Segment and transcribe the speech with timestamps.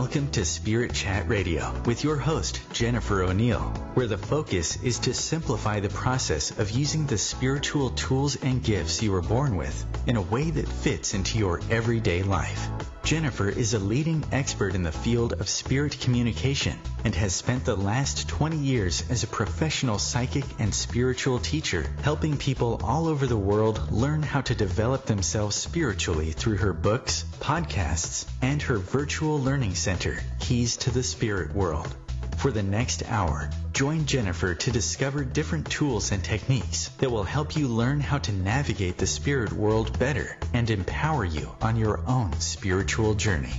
[0.00, 3.62] Welcome to Spirit Chat Radio with your host, Jennifer O'Neill,
[3.94, 9.02] where the focus is to simplify the process of using the spiritual tools and gifts
[9.02, 12.68] you were born with in a way that fits into your everyday life.
[13.08, 17.74] Jennifer is a leading expert in the field of spirit communication and has spent the
[17.74, 23.34] last 20 years as a professional psychic and spiritual teacher, helping people all over the
[23.34, 29.74] world learn how to develop themselves spiritually through her books, podcasts, and her virtual learning
[29.74, 31.96] center, Keys to the Spirit World.
[32.38, 37.56] For the next hour, join Jennifer to discover different tools and techniques that will help
[37.56, 42.32] you learn how to navigate the spirit world better and empower you on your own
[42.38, 43.54] spiritual journey.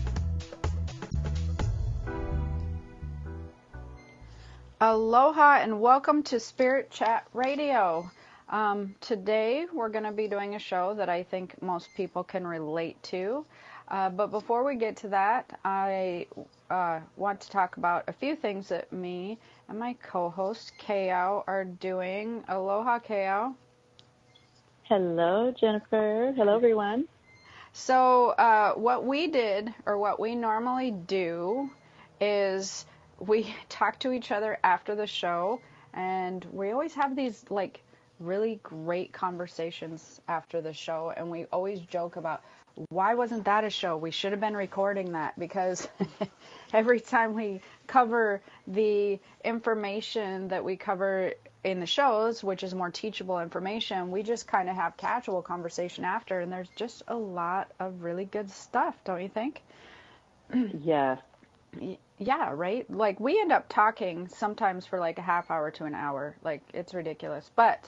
[4.80, 8.09] Aloha and welcome to Spirit Chat Radio.
[8.47, 12.47] Um, today we're going to be doing a show that I think most people can
[12.47, 13.45] relate to.
[13.89, 16.27] Uh, but before we get to that, I
[16.70, 21.66] uh, want to talk about a few things that me and my co-host Kao are
[21.66, 22.44] doing.
[22.48, 23.56] Aloha, Kao.
[24.84, 26.34] Hello, Jennifer.
[26.36, 27.08] Hello, everyone.
[27.73, 31.70] So, uh, what we did, or what we normally do,
[32.20, 32.86] is
[33.20, 35.61] we talk to each other after the show,
[35.94, 37.83] and we always have these like
[38.20, 42.42] really great conversations after the show, and we always joke about
[42.89, 43.98] why wasn't that a show?
[43.98, 45.88] We should have been recording that because
[46.73, 52.89] every time we cover the information that we cover in the shows, which is more
[52.89, 57.72] teachable information, we just kind of have casual conversation after, and there's just a lot
[57.80, 59.61] of really good stuff, don't you think?
[60.81, 61.17] Yeah.
[62.17, 62.89] Yeah, right?
[62.89, 66.36] Like we end up talking sometimes for like a half hour to an hour.
[66.43, 67.49] Like it's ridiculous.
[67.55, 67.86] But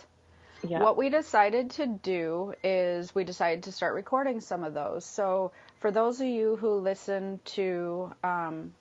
[0.68, 0.82] yeah.
[0.82, 5.06] What we decided to do is we decided to start recording some of those.
[5.06, 8.74] So for those of you who listen to um,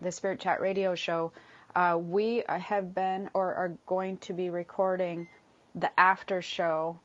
[0.00, 1.32] the Spirit Chat radio show,
[1.74, 5.28] uh, we have been or are going to be recording
[5.74, 6.98] the after show,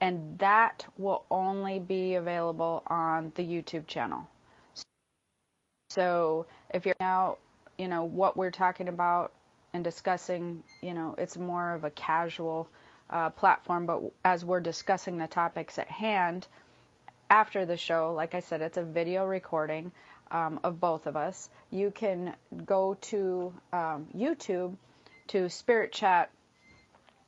[0.00, 4.28] and that will only be available on the YouTube channel.
[5.90, 7.38] So if you're now,
[7.78, 9.32] you know, what we're talking about
[9.74, 12.68] and discussing, you know, it's more of a casual
[13.12, 16.46] uh, platform, but as we're discussing the topics at hand
[17.30, 19.92] after the show, like I said, it's a video recording
[20.30, 21.50] um, of both of us.
[21.70, 22.34] You can
[22.64, 24.74] go to um, YouTube
[25.28, 26.30] to Spirit Chat.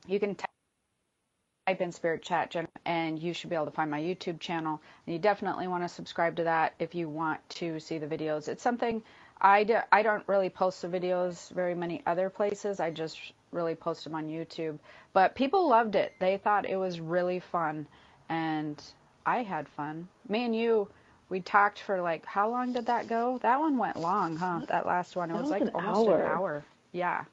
[0.07, 4.39] You can type in Spirit Chat and you should be able to find my YouTube
[4.39, 4.81] channel.
[5.05, 8.47] And you definitely want to subscribe to that if you want to see the videos.
[8.47, 9.01] It's something
[9.41, 12.79] I, do, I don't really post the videos very many other places.
[12.79, 13.19] I just
[13.55, 14.77] really post them on YouTube.
[15.13, 16.13] But people loved it.
[16.19, 17.87] They thought it was really fun.
[18.29, 18.81] And
[19.25, 20.07] I had fun.
[20.27, 20.87] Me and you,
[21.29, 23.39] we talked for like, how long did that go?
[23.41, 24.61] That one went long, huh?
[24.67, 25.31] That last one.
[25.31, 26.21] It was, was, like an almost hour.
[26.21, 26.65] an hour.
[26.91, 27.23] Yeah.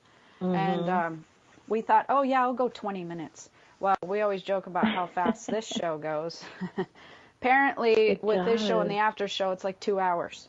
[0.41, 0.55] Mm-hmm.
[0.55, 1.25] And um,
[1.69, 3.51] we thought, oh, yeah, I'll go 20 minutes.
[3.81, 6.45] Well, we always joke about how fast this show goes.
[7.41, 8.47] Apparently, it with does.
[8.47, 10.49] this show and the after show, it's like two hours.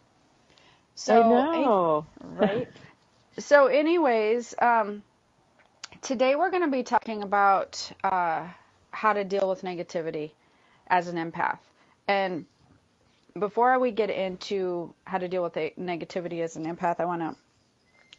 [0.96, 2.06] So, I know.
[2.24, 2.68] right?
[3.40, 5.02] so, anyways, um,
[6.04, 8.46] today we're going to be talking about uh,
[8.92, 10.32] how to deal with negativity
[10.88, 11.60] as an empath.
[12.08, 12.46] And
[13.40, 17.36] before we get into how to deal with negativity as an empath, I want to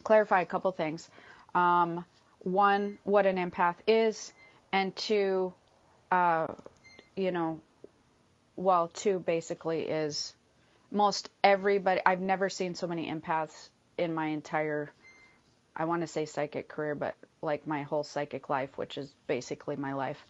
[0.03, 1.09] clarify a couple things.
[1.55, 2.05] Um,
[2.39, 4.33] one, what an empath is,
[4.73, 5.53] and two,
[6.11, 6.47] uh,
[7.17, 7.61] you know,
[8.57, 10.35] well, two basically is
[10.91, 12.01] most everybody.
[12.05, 13.69] I've never seen so many empaths
[13.99, 14.91] in my entire,
[15.77, 19.77] I want to say psychic career, but like my whole psychic life, which is basically
[19.77, 20.25] my life.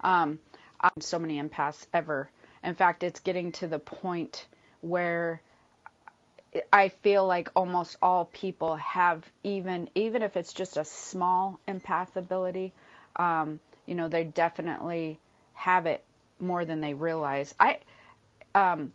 [0.00, 0.38] Um,
[0.80, 2.30] I'm so many empaths ever.
[2.62, 4.46] In fact, it's getting to the point
[4.80, 5.40] where
[6.72, 12.16] I feel like almost all people have even even if it's just a small empath
[12.16, 12.72] ability,
[13.16, 15.18] um, you know, they definitely
[15.54, 16.02] have it
[16.40, 17.54] more than they realize.
[17.60, 17.78] I
[18.54, 18.92] um,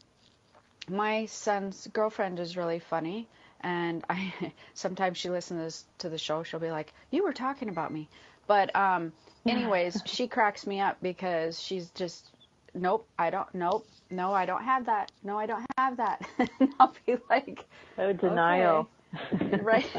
[0.89, 3.27] my son's girlfriend is really funny,
[3.63, 4.33] and I
[4.73, 6.43] sometimes she listens to the show.
[6.43, 8.09] She'll be like, "You were talking about me,"
[8.47, 9.13] but um,
[9.47, 12.25] anyways, she cracks me up because she's just,
[12.73, 13.53] "Nope, I don't.
[13.53, 15.11] Nope, no, I don't have that.
[15.23, 16.27] No, I don't have that."
[16.59, 17.65] and I'll be like,
[17.97, 18.89] "Oh, denial."
[19.33, 19.57] Okay.
[19.63, 19.89] right.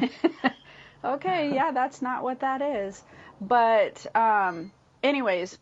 [1.05, 3.02] okay, yeah, that's not what that is.
[3.40, 4.70] But um,
[5.02, 5.58] anyways,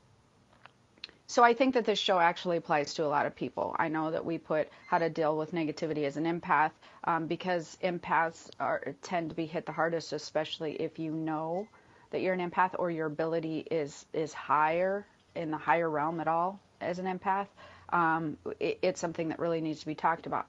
[1.32, 3.74] so I think that this show actually applies to a lot of people.
[3.78, 6.72] I know that we put how to deal with negativity as an empath
[7.04, 11.66] um, because empaths are tend to be hit the hardest, especially if you know
[12.10, 16.28] that you're an empath or your ability is is higher in the higher realm at
[16.28, 17.48] all as an empath.
[17.88, 20.46] Um, it, it's something that really needs to be talked about.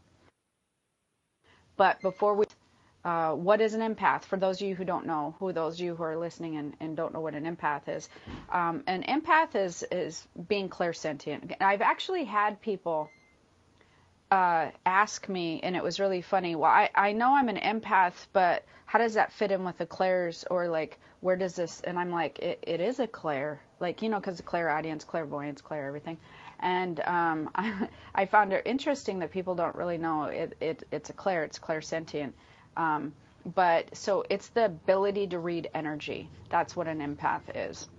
[1.78, 2.46] but before we,
[3.06, 4.24] uh, what is an empath?
[4.24, 6.74] For those of you who don't know, who those of you who are listening and,
[6.80, 8.08] and don't know what an empath is,
[8.50, 11.56] um, an empath is is being clairsentient.
[11.62, 13.10] I've actually had people
[14.32, 16.56] uh, ask me, and it was really funny.
[16.56, 19.86] Well, I, I know I'm an empath, but how does that fit in with the
[19.86, 20.46] clairs?
[20.50, 21.82] Or like, where does this?
[21.82, 25.62] And I'm like, it, it is a clair, like you know, because the clairaudience, clairvoyance,
[25.62, 26.18] clair everything.
[26.60, 31.10] And um, I, I found it interesting that people don't really know it, it it's
[31.10, 32.32] a clair, it's clairsentient.
[32.78, 33.14] Um,
[33.56, 36.30] but so it's the ability to read energy.
[36.50, 37.90] That's what an empath is.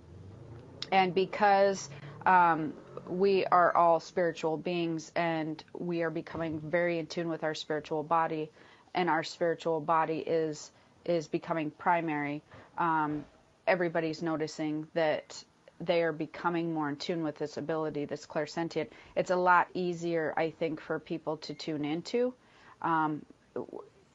[0.91, 1.89] And because
[2.25, 2.73] um,
[3.07, 8.03] we are all spiritual beings and we are becoming very in tune with our spiritual
[8.03, 8.49] body,
[8.95, 10.71] and our spiritual body is
[11.05, 12.41] is becoming primary.
[12.77, 13.25] Um,
[13.67, 15.43] everybody's noticing that
[15.79, 18.87] they are becoming more in tune with this ability, this clairsentient.
[19.15, 22.33] It's a lot easier, I think, for people to tune into.
[22.81, 23.23] Um,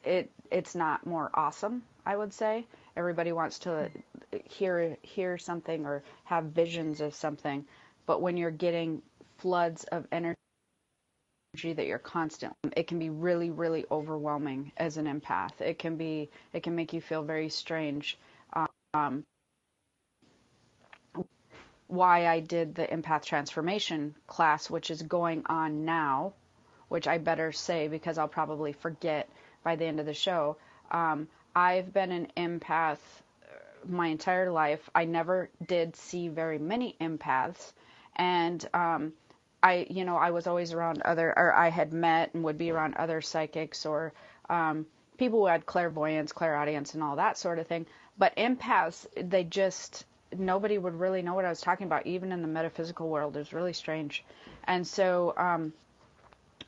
[0.03, 2.65] it it's not more awesome, I would say.
[2.95, 3.89] Everybody wants to
[4.45, 7.65] hear hear something or have visions of something,
[8.05, 9.01] but when you're getting
[9.37, 10.35] floods of energy
[11.63, 15.59] that you're constant it can be really really overwhelming as an empath.
[15.59, 18.17] It can be it can make you feel very strange.
[18.93, 19.23] Um,
[21.91, 26.31] why i did the empath transformation class which is going on now
[26.87, 29.29] which i better say because i'll probably forget
[29.63, 30.57] by the end of the show
[30.91, 32.99] um, i've been an empath
[33.87, 37.71] my entire life i never did see very many empaths
[38.15, 39.13] and um,
[39.63, 42.71] I, you know, I was always around other, or I had met and would be
[42.71, 44.11] around other psychics or
[44.49, 44.85] um,
[45.17, 47.85] people who had clairvoyance, clairaudience, and all that sort of thing.
[48.17, 50.05] But empaths, they just
[50.35, 53.35] nobody would really know what I was talking about, even in the metaphysical world.
[53.35, 54.23] It was really strange,
[54.63, 55.73] and so um,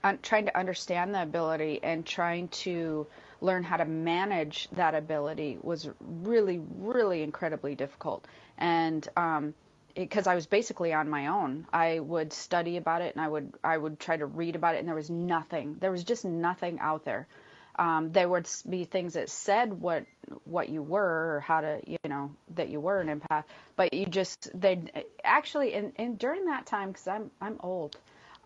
[0.04, 3.08] I'm trying to understand the ability and trying to
[3.42, 8.26] learn how to manage that ability was really, really incredibly difficult.
[8.58, 9.54] And um,
[9.96, 11.68] because I was basically on my own.
[11.72, 14.80] I would study about it and I would I would try to read about it
[14.80, 15.78] and there was nothing.
[15.80, 17.28] There was just nothing out there.
[17.76, 20.06] Um, there would be things that said what
[20.46, 23.44] what you were or how to you know that you were an empath,
[23.76, 24.80] but you just they
[25.24, 27.98] actually and, and during that time because I'm I'm old,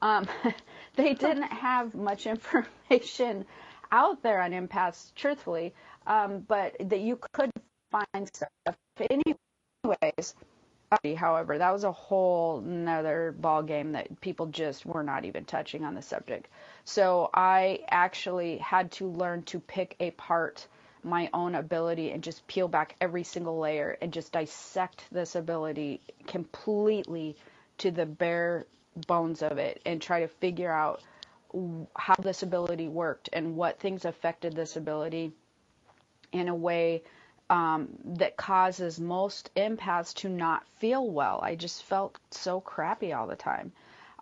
[0.01, 0.27] um,
[0.95, 3.45] they didn't have much information
[3.91, 5.73] out there on empaths, truthfully,
[6.05, 7.51] um, but that you could
[7.91, 8.75] find stuff.
[8.99, 10.35] Anyways,
[11.17, 15.83] However, that was a whole another ball game that people just were not even touching
[15.83, 16.47] on the subject.
[16.85, 20.65] So I actually had to learn to pick apart
[21.03, 25.99] my own ability and just peel back every single layer and just dissect this ability
[26.25, 27.35] completely
[27.79, 28.65] to the bare
[29.05, 31.01] bones of it and try to figure out
[31.95, 35.31] how this ability worked and what things affected this ability
[36.31, 37.01] in a way
[37.49, 41.39] um, that causes most empaths to not feel well.
[41.41, 43.71] I just felt so crappy all the time.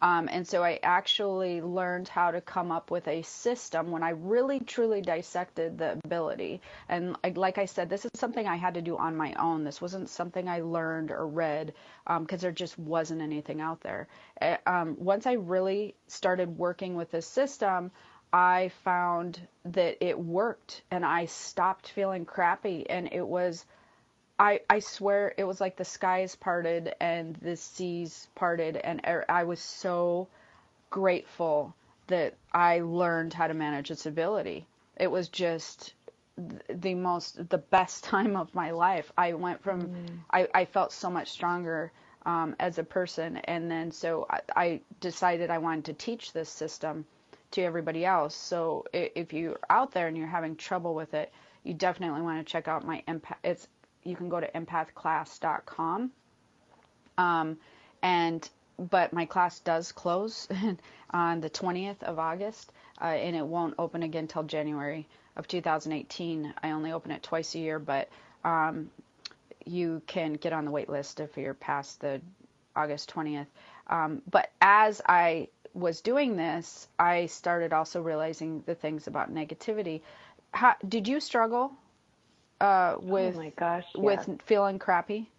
[0.06, 4.12] Um, and so I actually learned how to come up with a system when I
[4.12, 6.62] really truly dissected the ability.
[6.88, 9.64] And like I said, this is something I had to do on my own.
[9.64, 11.74] This wasn't something I learned or read
[12.06, 14.08] because um, there just wasn't anything out there.
[14.42, 17.90] Eh, um, once I really started working with this system,
[18.32, 23.66] I found that it worked and I stopped feeling crappy and it was
[24.38, 29.26] I I swear it was like the skies parted and the seas parted and er,
[29.30, 30.28] I was so
[30.90, 31.74] grateful
[32.08, 34.68] that I learned how to manage its ability.
[34.98, 35.94] It was just
[36.68, 39.12] the most the best time of my life.
[39.18, 40.20] I went from mm.
[40.32, 41.92] I, I felt so much stronger
[42.26, 46.50] um, as a person and then so I, I decided I wanted to teach this
[46.50, 47.06] system
[47.52, 48.36] to everybody else.
[48.36, 51.32] So if you're out there and you're having trouble with it,
[51.64, 53.46] you definitely want to check out my impact.
[53.46, 53.68] It's
[54.06, 56.12] you can go to empathclass.com.
[57.18, 57.58] Um,
[58.02, 60.48] and but my class does close
[61.10, 62.72] on the 20th of August,
[63.02, 66.54] uh, and it won't open again till January of 2018.
[66.62, 68.10] I only open it twice a year, but
[68.44, 68.90] um,
[69.66, 72.22] you can get on the wait list if you're past the
[72.76, 73.48] August 20th.
[73.88, 80.02] Um, but as I was doing this, I started also realizing the things about negativity.
[80.52, 81.74] How, did you struggle
[82.62, 83.36] uh, with?
[83.36, 85.30] Oh my gosh, with feeling crappy,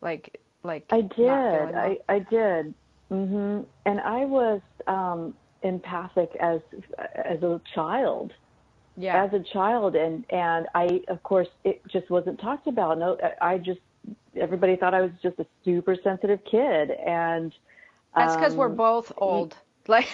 [0.00, 0.86] like like.
[0.90, 1.26] I did.
[1.26, 1.74] Well?
[1.74, 2.74] I I did.
[3.10, 3.66] Mhm.
[3.84, 6.60] And I was um, empathic as
[7.14, 8.32] as a child.
[8.96, 9.24] Yeah.
[9.24, 12.98] As a child, and and I of course it just wasn't talked about.
[12.98, 13.80] No, I just
[14.36, 17.52] everybody thought I was just a super sensitive kid, and.
[18.14, 19.56] That's because um, we're both old.
[19.88, 20.06] Like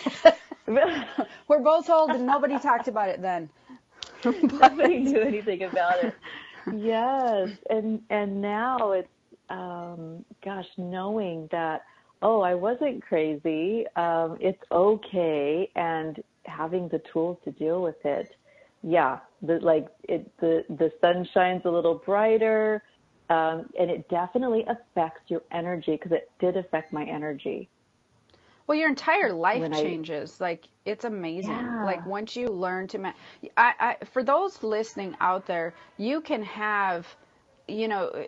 [0.67, 3.51] we're both old and nobody talked about it then.
[4.25, 6.15] Nobody knew anything about it.
[6.71, 9.09] Yes, and and now it's
[9.51, 11.83] um, gosh, knowing that
[12.23, 13.85] oh, I wasn't crazy.
[13.97, 18.35] Um, it's okay, and having the tools to deal with it.
[18.83, 22.83] Yeah, the like it the the sun shines a little brighter,
[23.31, 27.69] um, and it definitely affects your energy because it did affect my energy.
[28.69, 30.37] Well, your entire life when changes.
[30.41, 31.51] I, like it's amazing.
[31.51, 31.85] Yeah.
[31.85, 33.15] Like once you learn to, ma-
[33.57, 37.07] I, I, for those listening out there, you can have,
[37.67, 38.27] you know,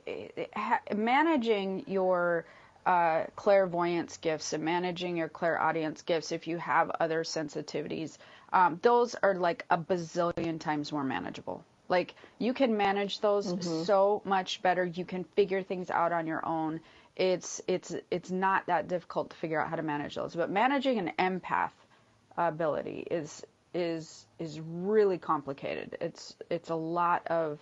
[0.57, 2.47] ha- managing your
[2.87, 6.33] uh, clairvoyance gifts and managing your clairaudience gifts.
[6.33, 8.17] If you have other sensitivities,
[8.53, 11.63] um, those are like a bazillion times more manageable.
[11.91, 13.83] Like you can manage those mm-hmm.
[13.85, 14.87] so much better.
[14.87, 16.81] You can figure things out on your own
[17.21, 20.35] it's it's it's not that difficult to figure out how to manage those.
[20.35, 21.73] But managing an empath
[22.37, 25.99] ability is is is really complicated.
[26.01, 27.59] It's it's a lot of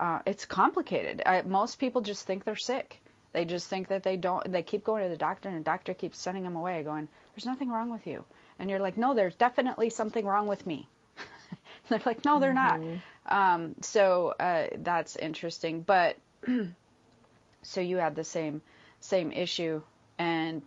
[0.00, 1.22] uh, it's complicated.
[1.24, 3.00] I, most people just think they're sick.
[3.32, 4.50] They just think that they don't.
[4.50, 7.46] They keep going to the doctor, and the doctor keeps sending them away, going, "There's
[7.46, 8.24] nothing wrong with you."
[8.58, 10.88] And you're like, "No, there's definitely something wrong with me."
[11.88, 12.96] they're like, "No, they're mm-hmm.
[13.26, 15.82] not." Um, so uh, that's interesting.
[15.82, 16.16] But
[17.62, 18.62] so you had the same
[19.00, 19.82] same issue
[20.18, 20.62] and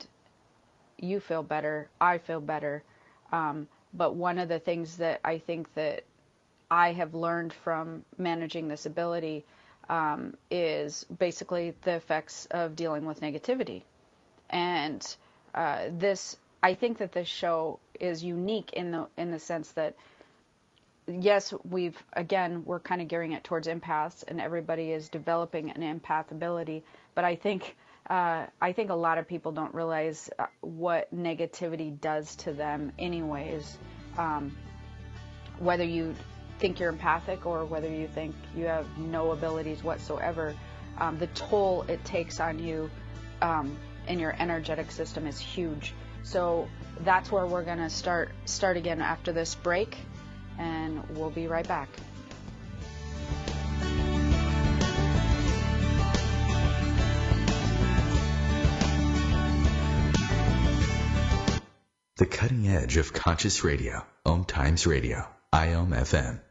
[0.98, 2.84] you feel better, I feel better.
[3.32, 6.04] Um, but one of the things that I think that
[6.72, 9.46] I have learned from managing this ability
[9.90, 13.84] um, is basically the effects of dealing with negativity.
[14.50, 15.16] And
[15.54, 19.96] uh, this, I think that this show is unique in the in the sense that
[21.08, 25.82] yes, we've again we're kind of gearing it towards empaths, and everybody is developing an
[25.82, 26.84] empath ability.
[27.14, 27.76] But I think
[28.10, 32.92] uh, I think a lot of people don't realize uh, what negativity does to them,
[33.00, 33.78] anyways.
[34.18, 34.56] Um,
[35.60, 36.14] whether you
[36.60, 40.54] think you're empathic or whether you think you have no abilities whatsoever,
[40.98, 42.90] um, the toll it takes on you
[43.42, 43.76] um,
[44.08, 45.94] in your energetic system is huge.
[46.24, 46.68] So
[47.02, 49.98] that's where we're going to start start again after this break,
[50.58, 51.90] and we'll be right back.
[62.18, 64.06] The cutting edge of conscious radio.
[64.24, 65.28] Om Times Radio.
[65.52, 66.42] IOM FM.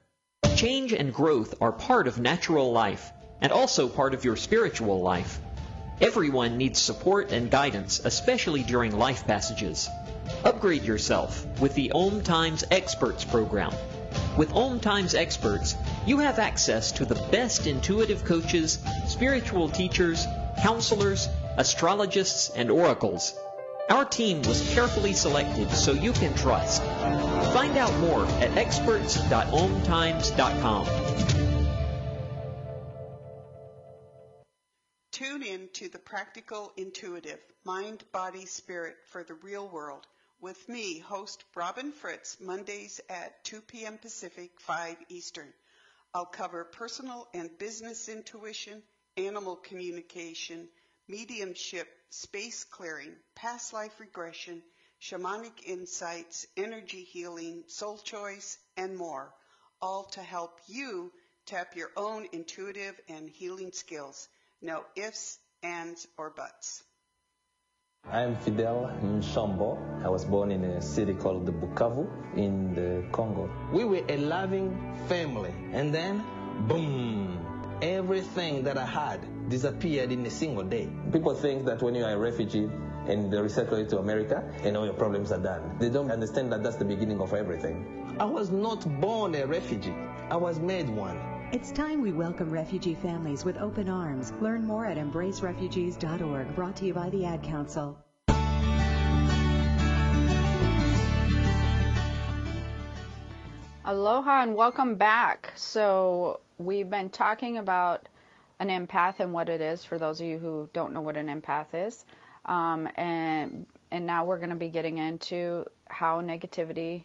[0.57, 5.39] Change and growth are part of natural life and also part of your spiritual life.
[6.01, 9.89] Everyone needs support and guidance, especially during life passages.
[10.43, 13.73] Upgrade yourself with the Om Times Experts program.
[14.37, 15.77] With Om Times Experts,
[16.07, 20.27] you have access to the best intuitive coaches, spiritual teachers,
[20.61, 23.33] counselors, astrologists, and oracles
[23.91, 26.83] our team was carefully selected so you can trust.
[27.53, 30.87] Find out more at experts.omtimes.com.
[35.13, 40.07] Tune in to the Practical Intuitive Mind, Body, Spirit for the Real World
[40.43, 43.97] with me, host Robin Fritz, Mondays at 2 p.m.
[43.97, 45.47] Pacific, 5 Eastern.
[46.13, 48.83] I'll cover personal and business intuition,
[49.17, 50.69] animal communication,
[51.09, 54.63] mediumship, space clearing, past life regression,
[55.01, 59.33] shamanic insights, energy healing, soul choice, and more,
[59.81, 61.11] all to help you
[61.47, 64.29] tap your own intuitive and healing skills.
[64.61, 66.85] No ifs, ands, or buts.
[68.11, 70.05] I'm Fidel Nsombo.
[70.05, 73.51] I was born in a city called Bukavu in the Congo.
[73.73, 76.25] We were a loving family, and then,
[76.67, 77.42] boom,
[77.83, 80.89] everything that I had disappeared in a single day.
[81.13, 82.71] People think that when you are a refugee
[83.09, 86.53] and they resettle you to America and all your problems are done, they don't understand
[86.53, 88.17] that that's the beginning of everything.
[88.21, 89.95] I was not born a refugee,
[90.31, 91.19] I was made one.
[91.53, 94.33] It's time we welcome refugee families with open arms.
[94.41, 97.99] Learn more at embracerefugees.org, brought to you by the Ad Council.
[103.85, 105.53] Aloha and welcome back.
[105.57, 108.09] So, we've been talking about
[108.59, 111.27] an empath and what it is for those of you who don't know what an
[111.27, 112.05] empath is.
[112.45, 117.05] Um, and and now we're going to be getting into how negativity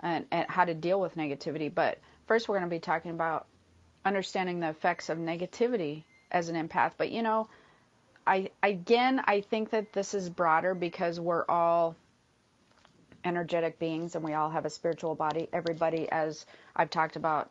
[0.00, 1.72] and, and how to deal with negativity.
[1.72, 3.46] But first, we're going to be talking about
[4.04, 6.92] understanding the effects of negativity as an empath.
[6.98, 7.48] But you know,
[8.26, 11.96] I again, I think that this is broader because we're all
[13.24, 15.48] energetic beings and we all have a spiritual body.
[15.52, 16.46] Everybody, as
[16.76, 17.50] I've talked about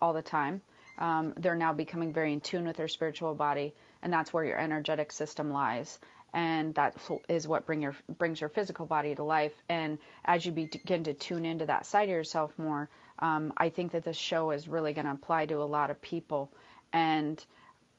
[0.00, 0.60] all the time,
[0.98, 4.58] um, they're now becoming very in tune with their spiritual body, and that's where your
[4.58, 5.98] energetic system lies.
[6.34, 6.94] and that
[7.28, 9.52] is what bring your brings your physical body to life.
[9.68, 12.88] And as you begin to tune into that side of yourself more,
[13.18, 16.00] um, I think that this show is really going to apply to a lot of
[16.02, 16.52] people.
[16.92, 17.42] And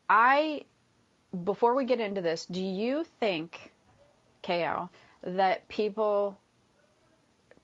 [0.08, 0.64] I,
[1.44, 3.74] before we get into this, do you think,
[4.44, 4.90] Kao,
[5.24, 6.38] that people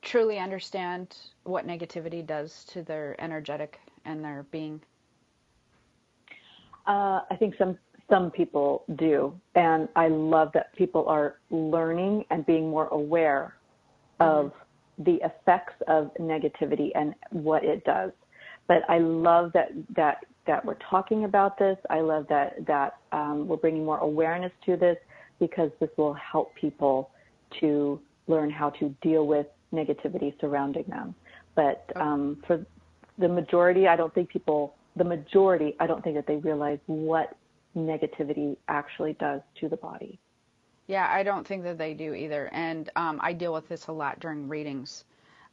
[0.02, 4.82] truly understand what negativity does to their energetic and their being?
[6.88, 7.78] Uh, I think some
[8.10, 13.56] some people do, and I love that people are learning and being more aware
[14.20, 14.46] mm-hmm.
[14.46, 14.52] of
[15.00, 18.12] the effects of negativity and what it does.
[18.68, 21.78] But I love that that that we're talking about this.
[21.90, 24.98] I love that that um, we're bringing more awareness to this
[25.40, 27.10] because this will help people
[27.60, 31.14] to learn how to deal with negativity surrounding them.
[31.56, 32.66] But um, for
[33.18, 37.36] the majority, I don't think people, the majority, I don't think that they realize what
[37.76, 40.20] negativity actually does to the body.
[40.88, 42.50] Yeah, I don't think that they do either.
[42.54, 45.04] And um, I deal with this a lot during readings.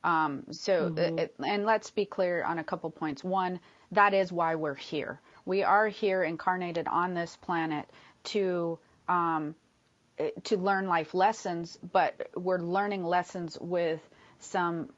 [0.04, 1.18] Um, so, mm-hmm.
[1.18, 3.24] it, and let's be clear on a couple points.
[3.24, 3.60] One,
[3.92, 5.20] that is why we're here.
[5.44, 7.88] We are here incarnated on this planet
[8.24, 9.54] to um,
[10.44, 14.00] to learn life lessons, but we're learning lessons with
[14.38, 14.90] some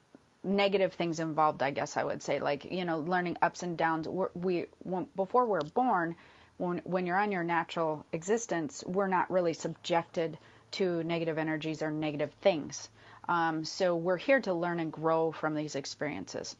[0.44, 1.62] negative things involved.
[1.62, 4.08] I guess I would say, like you know, learning ups and downs.
[4.08, 6.16] We're, we when, before we're born,
[6.58, 10.38] when, when you're on your natural existence, we're not really subjected
[10.72, 12.88] to negative energies or negative things.
[13.28, 16.56] Um, so we're here to learn and grow from these experiences.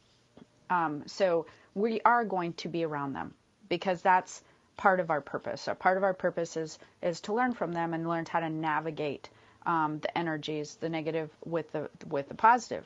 [0.69, 3.33] Um, so we are going to be around them
[3.69, 4.41] because that's
[4.77, 5.61] part of our purpose.
[5.61, 8.49] So part of our purpose is, is to learn from them and learn how to
[8.49, 9.29] navigate
[9.65, 12.85] um, the energies, the negative with the with the positive.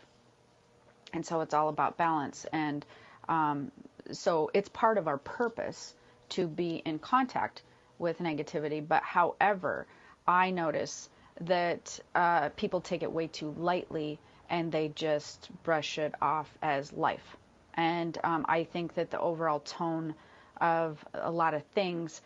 [1.14, 2.46] And so it's all about balance.
[2.52, 2.86] And
[3.28, 3.72] um,
[4.12, 5.94] so it's part of our purpose
[6.30, 7.64] to be in contact
[7.98, 8.86] with negativity.
[8.86, 9.88] But however,
[10.28, 11.10] I notice
[11.42, 14.20] that uh, people take it way too lightly
[14.50, 17.38] and they just brush it off as life.
[17.76, 20.16] And um, I think that the overall tone
[20.60, 22.22] of a lot of things,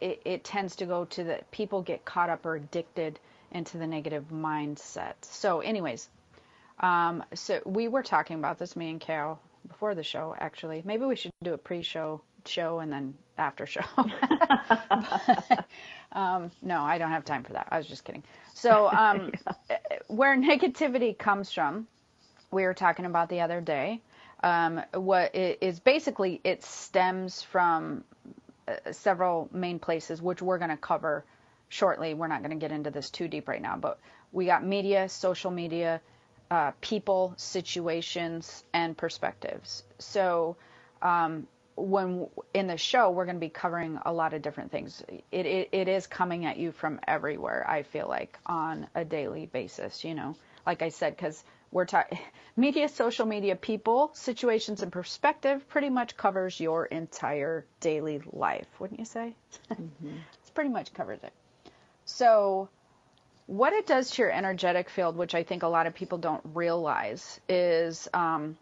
[0.00, 3.18] it, it tends to go to the people get caught up or addicted
[3.50, 5.14] into the negative mindset.
[5.22, 6.08] So, anyways,
[6.80, 9.38] um, so we were talking about this, me and Carol,
[9.68, 10.82] before the show, actually.
[10.84, 13.84] Maybe we should do a pre show show and then after show.
[13.96, 15.64] but,
[16.12, 17.68] um, no, I don't have time for that.
[17.70, 18.22] I was just kidding.
[18.54, 19.32] So, um,
[19.70, 19.78] yeah.
[20.08, 21.86] where negativity comes from,
[22.50, 24.00] we were talking about the other day.
[24.42, 28.04] Um, what it is basically, it stems from
[28.66, 31.24] uh, several main places, which we're going to cover
[31.68, 32.14] shortly.
[32.14, 33.98] We're not going to get into this too deep right now, but
[34.32, 36.00] we got media, social media,
[36.50, 39.82] uh, people, situations, and perspectives.
[39.98, 40.56] So,
[41.02, 45.02] um, when in the show we're going to be covering a lot of different things.
[45.30, 47.64] It, it it is coming at you from everywhere.
[47.68, 50.04] I feel like on a daily basis.
[50.04, 50.36] You know,
[50.66, 52.18] like I said, because we're talking
[52.56, 59.00] media, social media, people, situations, and perspective pretty much covers your entire daily life, wouldn't
[59.00, 59.34] you say?
[59.70, 60.16] Mm-hmm.
[60.40, 61.32] it's pretty much covers it.
[62.04, 62.68] So,
[63.50, 66.42] what it does to your energetic field, which I think a lot of people don't
[66.54, 68.56] realize, is um,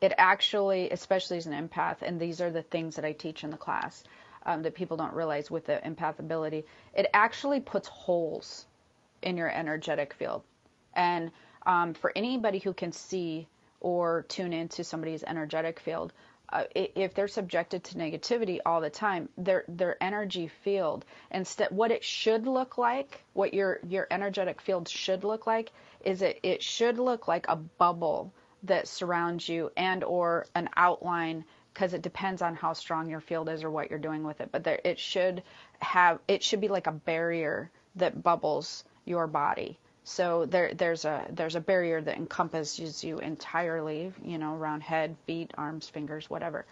[0.00, 3.50] it actually, especially as an empath, and these are the things that I teach in
[3.50, 4.02] the class
[4.46, 8.64] um, that people don't realize with the empath ability, it actually puts holes
[9.20, 10.42] in your energetic field.
[10.94, 11.30] And
[11.66, 13.46] um, for anybody who can see
[13.80, 16.14] or tune into somebody's energetic field,
[16.50, 21.90] uh, if they're subjected to negativity all the time, their their energy field instead what
[21.90, 25.72] it should look like, what your your energetic field should look like,
[26.04, 28.32] is it it should look like a bubble
[28.62, 33.48] that surrounds you and or an outline because it depends on how strong your field
[33.48, 34.50] is or what you're doing with it.
[34.50, 35.42] But there, it should
[35.80, 39.78] have it should be like a barrier that bubbles your body.
[40.08, 45.16] So there, there's a there's a barrier that encompasses you entirely, you know, around head,
[45.26, 46.64] feet, arms, fingers, whatever.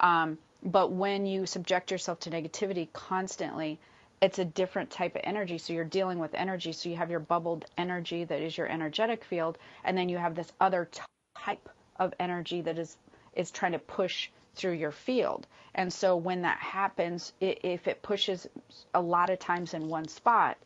[0.00, 3.78] Um, but when you subject yourself to negativity constantly,
[4.22, 5.58] it's a different type of energy.
[5.58, 6.72] So you're dealing with energy.
[6.72, 10.34] So you have your bubbled energy that is your energetic field, and then you have
[10.34, 10.88] this other
[11.36, 12.96] type of energy that is
[13.34, 15.46] is trying to push through your field.
[15.74, 18.48] And so when that happens, it, if it pushes
[18.94, 20.56] a lot of times in one spot,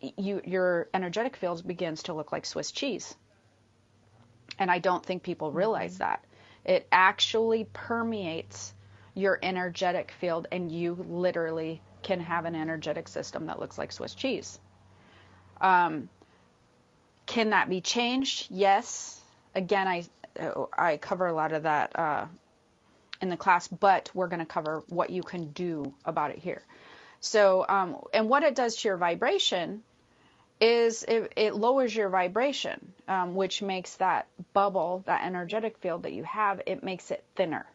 [0.00, 3.14] you your energetic field begins to look like Swiss cheese.
[4.58, 6.04] And I don't think people realize mm-hmm.
[6.04, 6.24] that.
[6.64, 8.74] It actually permeates
[9.14, 14.14] your energetic field and you literally can have an energetic system that looks like Swiss
[14.14, 14.58] cheese.
[15.60, 16.08] Um,
[17.26, 18.48] can that be changed?
[18.50, 19.20] Yes.
[19.54, 20.04] Again, I
[20.76, 22.26] I cover a lot of that uh,
[23.20, 26.62] in the class, but we're going to cover what you can do about it here.
[27.20, 29.82] So, um, and what it does to your vibration
[30.60, 36.12] is it, it lowers your vibration, um, which makes that bubble, that energetic field that
[36.12, 37.66] you have, it makes it thinner.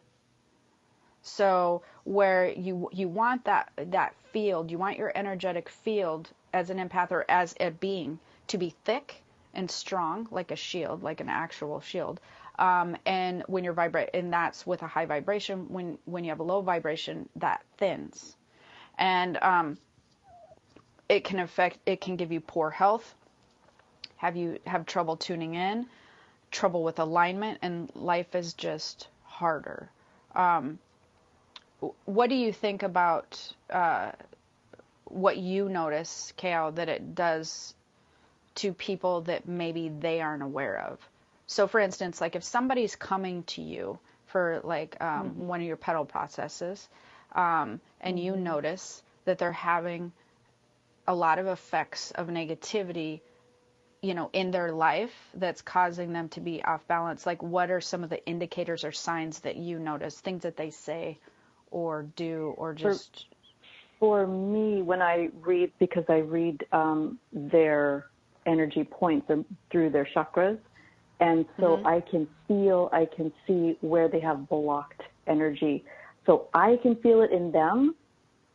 [1.22, 6.78] So where you you want that that field, you want your energetic field as an
[6.78, 9.22] empath or as a being to be thick
[9.52, 12.20] and strong, like a shield, like an actual shield.
[12.60, 15.66] Um, and when you're vibrate, and that's with a high vibration.
[15.68, 18.36] When when you have a low vibration, that thins,
[18.96, 19.78] and um,
[21.08, 21.78] it can affect.
[21.86, 23.14] It can give you poor health.
[24.16, 25.86] Have you have trouble tuning in,
[26.50, 29.90] trouble with alignment, and life is just harder.
[30.34, 30.78] Um,
[32.06, 34.12] what do you think about uh,
[35.04, 37.74] what you notice, Kale, that it does
[38.56, 40.98] to people that maybe they aren't aware of?
[41.46, 45.46] So, for instance, like if somebody's coming to you for like um, mm-hmm.
[45.46, 46.88] one of your petal processes,
[47.32, 48.44] um, and you mm-hmm.
[48.44, 50.12] notice that they're having
[51.08, 53.20] a lot of effects of negativity
[54.02, 57.80] you know in their life that's causing them to be off balance like what are
[57.80, 61.18] some of the indicators or signs that you notice things that they say
[61.70, 63.26] or do or just
[63.98, 68.06] for, for me when i read because i read um, their
[68.44, 69.30] energy points
[69.70, 70.58] through their chakras
[71.20, 71.86] and so mm-hmm.
[71.86, 75.84] i can feel i can see where they have blocked energy
[76.26, 77.94] so i can feel it in them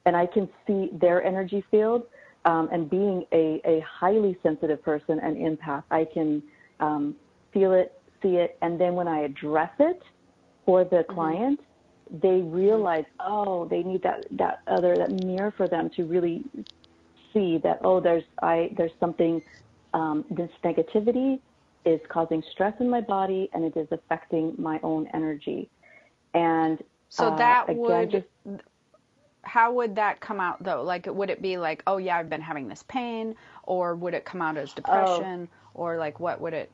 [0.06, 2.04] and i can see their energy field
[2.46, 6.42] um, and being a, a highly sensitive person and empath i can
[6.80, 7.16] um,
[7.54, 10.02] feel it see it and then when i address it
[10.66, 11.14] for the mm-hmm.
[11.14, 11.60] client
[12.20, 16.44] they realize, oh, they need that that other that mirror for them to really
[17.34, 19.42] see that oh, there's I there's something
[19.94, 21.40] um, this negativity
[21.86, 25.70] is causing stress in my body and it is affecting my own energy.
[26.34, 28.26] And so uh, that again, would just,
[29.44, 30.84] how would that come out though?
[30.84, 34.26] Like would it be like, oh yeah, I've been having this pain, or would it
[34.26, 36.72] come out as depression, oh, or like what would it?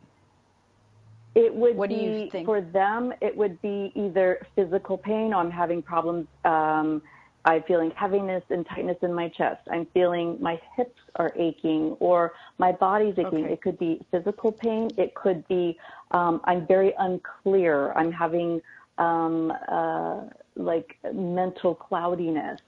[1.35, 3.13] It would what be for them.
[3.21, 5.33] It would be either physical pain.
[5.33, 6.27] I'm having problems.
[6.43, 7.01] Um,
[7.45, 9.61] I'm feeling heaviness and tightness in my chest.
[9.71, 13.45] I'm feeling my hips are aching or my body's aching.
[13.45, 13.53] Okay.
[13.53, 14.89] It could be physical pain.
[14.97, 15.77] It could be
[16.11, 17.93] um, I'm very unclear.
[17.93, 18.61] I'm having
[18.97, 20.21] um, uh,
[20.57, 22.59] like mental cloudiness.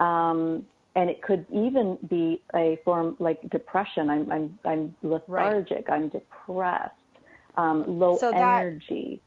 [0.00, 4.08] Um, and it could even be a form like depression.
[4.10, 5.88] I'm I'm I'm lethargic.
[5.88, 5.96] Right.
[5.96, 6.94] I'm depressed
[7.56, 9.20] um, low so that, energy.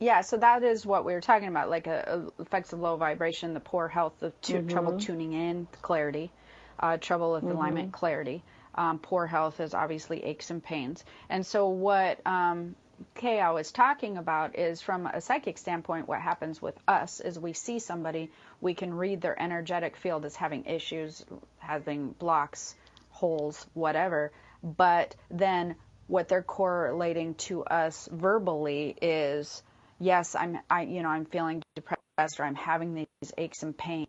[0.00, 2.96] Yeah, so that is what we were talking about, like a, a effects of low
[2.96, 4.68] vibration, the poor health, the t- mm-hmm.
[4.68, 6.30] trouble tuning in, clarity,
[6.78, 7.56] uh, trouble with mm-hmm.
[7.56, 8.42] alignment, clarity.
[8.76, 11.04] Um, poor health is obviously aches and pains.
[11.28, 12.76] And so what um,
[13.14, 17.52] Kay was talking about is from a psychic standpoint, what happens with us is we
[17.52, 18.30] see somebody,
[18.60, 21.24] we can read their energetic field as having issues,
[21.58, 22.74] having blocks,
[23.10, 24.32] holes, whatever.
[24.62, 29.62] But then what they're correlating to us verbally is
[30.00, 34.08] yes i'm i you know i'm feeling depressed or i'm having these aches and pains.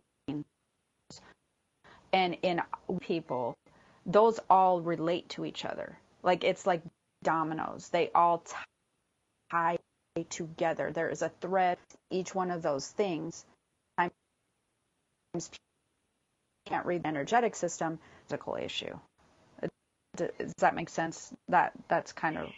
[2.12, 2.62] And in
[3.00, 3.54] people
[4.06, 5.98] those all relate to each other.
[6.22, 6.82] Like it's like
[7.22, 7.88] dominoes.
[7.90, 8.42] They all
[9.50, 9.78] tie
[10.28, 11.78] together there is a thread
[12.10, 13.46] each one of those things
[13.98, 15.50] sometimes
[16.66, 18.96] can't read the energetic system physical issue
[20.16, 21.32] does that make sense?
[21.48, 22.48] That that's kind of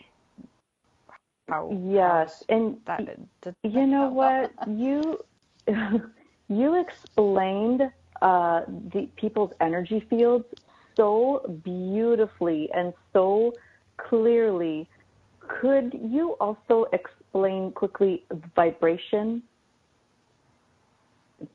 [1.48, 1.70] how.
[1.84, 5.18] Yes, how and that, that, you know what you
[6.48, 7.82] you explained
[8.20, 10.46] uh, the people's energy fields
[10.96, 13.54] so beautifully and so
[13.96, 14.88] clearly.
[15.60, 19.42] Could you also explain quickly vibration?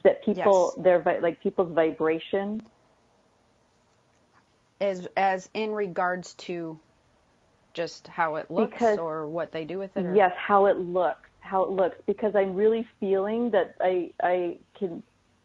[0.04, 0.84] That people yes.
[0.84, 2.62] their like people's vibration
[4.82, 6.80] as as in regards to
[7.74, 10.06] just how it looks because, or what they do with it?
[10.06, 10.16] Or?
[10.16, 11.96] Yes, how it looks, how it looks.
[12.06, 15.04] Because I'm really feeling that I I can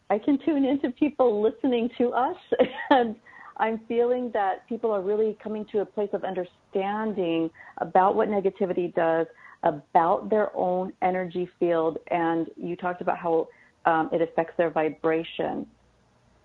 [0.09, 2.37] I can tune into people listening to us,
[2.89, 3.15] and
[3.57, 8.93] I'm feeling that people are really coming to a place of understanding about what negativity
[8.93, 9.27] does,
[9.63, 13.47] about their own energy field, and you talked about how
[13.85, 15.67] um, it affects their vibration.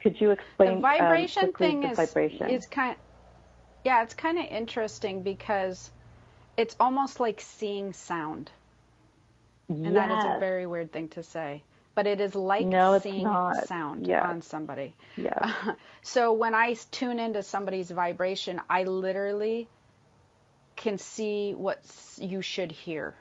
[0.01, 2.51] Could you explain the um, vibration um, thing the is vibration?
[2.51, 2.97] is kind
[3.85, 5.91] yeah, it's kind of interesting because
[6.57, 8.51] it's almost like seeing sound.
[9.69, 9.95] And yes.
[9.95, 11.63] that is a very weird thing to say.
[11.95, 13.27] But it is like no, seeing
[13.65, 14.25] sound yes.
[14.25, 14.95] on somebody.
[15.17, 15.75] Yeah.
[16.03, 19.69] so when I tune into somebody's vibration, I literally
[20.77, 21.83] can see what
[22.19, 23.17] you should hear.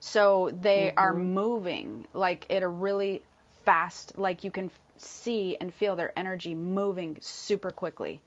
[0.00, 0.98] So they mm-hmm.
[0.98, 3.22] are moving like at a really
[3.64, 8.20] fast, like you can see and feel their energy moving super quickly.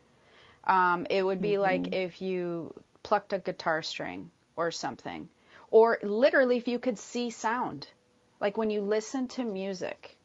[0.64, 1.62] Um, it would be mm-hmm.
[1.62, 5.30] like if you plucked a guitar string or something,
[5.70, 7.88] or literally if you could see sound.
[8.46, 10.16] Like when you listen to music,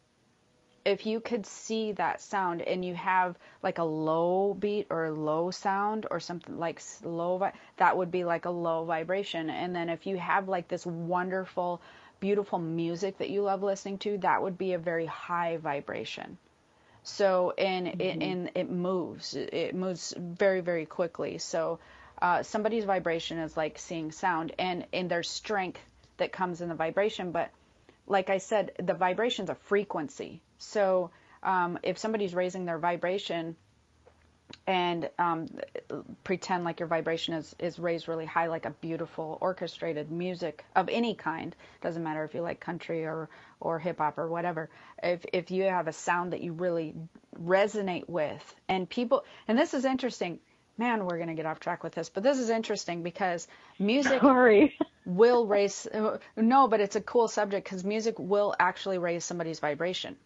[0.85, 5.11] if you could see that sound and you have like a low beat or a
[5.11, 9.49] low sound or something like low, vi- that would be like a low vibration.
[9.49, 11.81] And then if you have like this wonderful,
[12.21, 16.37] beautiful music that you love listening to, that would be a very high vibration.
[17.03, 18.01] So and mm-hmm.
[18.03, 19.35] it and it moves.
[19.35, 21.39] It moves very very quickly.
[21.39, 21.79] So
[22.21, 25.81] uh, somebody's vibration is like seeing sound, and and there's strength
[26.19, 27.33] that comes in the vibration.
[27.33, 27.51] But
[28.11, 30.43] like I said, the vibration's a frequency.
[30.59, 31.11] So
[31.43, 33.57] um, if somebody's raising their vibration
[34.67, 35.47] and um,
[36.25, 40.89] pretend like your vibration is, is raised really high, like a beautiful orchestrated music of
[40.89, 41.55] any kind.
[41.83, 43.29] Doesn't matter if you like country or,
[43.61, 44.71] or hip hop or whatever.
[45.01, 46.95] If, if you have a sound that you really
[47.41, 50.41] resonate with, and people, and this is interesting.
[50.79, 53.47] Man, we're going to get off track with this, but this is interesting because
[53.79, 54.77] music Sorry.
[55.17, 55.87] Will raise.
[56.37, 60.17] No, but it's a cool subject because music will actually raise somebody's vibration.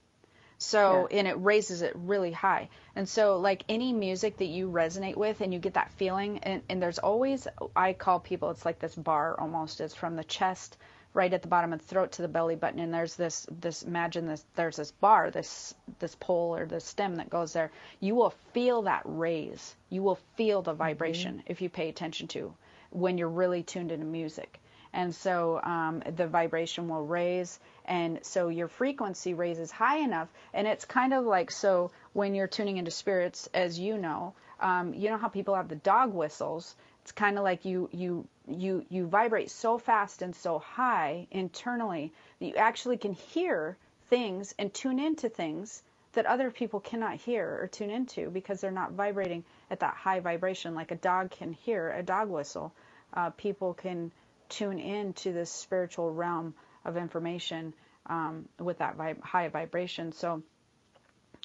[0.58, 1.18] So, yeah.
[1.18, 2.68] and it raises it really high.
[2.94, 6.62] And so, like any music that you resonate with and you get that feeling, and,
[6.68, 9.80] and there's always, I call people, it's like this bar almost.
[9.80, 10.76] It's from the chest
[11.12, 12.80] right at the bottom of the throat to the belly button.
[12.80, 17.16] And there's this, this, imagine this, there's this bar, this, this pole or this stem
[17.16, 17.70] that goes there.
[18.00, 19.74] You will feel that raise.
[19.90, 21.52] You will feel the vibration mm-hmm.
[21.52, 22.54] if you pay attention to
[22.90, 24.60] when you're really tuned into music
[24.94, 30.66] and so um, the vibration will raise and so your frequency raises high enough and
[30.66, 35.10] it's kind of like so when you're tuning into spirits as you know um, you
[35.10, 36.74] know how people have the dog whistles?
[37.02, 42.12] It's kind of like you you you you vibrate so fast and so high internally
[42.38, 43.76] that you actually can hear
[44.08, 48.70] things and tune into things that other people cannot hear or tune into because they're
[48.70, 52.72] not vibrating at that high vibration like a dog can hear a dog whistle.
[53.12, 54.12] Uh, people can
[54.48, 56.54] tune in to this spiritual realm
[56.84, 57.74] of information
[58.06, 60.12] um, with that vib- high vibration.
[60.12, 60.42] So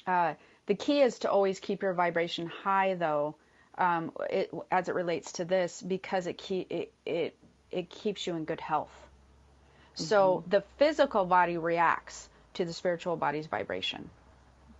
[0.06, 0.34] uh,
[0.66, 3.36] the key is to always keep your vibration high, though,
[3.78, 7.36] um, it, as it relates to this, because it, keep, it, it,
[7.70, 8.92] it keeps you in good health.
[9.94, 10.04] Mm-hmm.
[10.04, 14.10] So the physical body reacts to the spiritual body's vibration.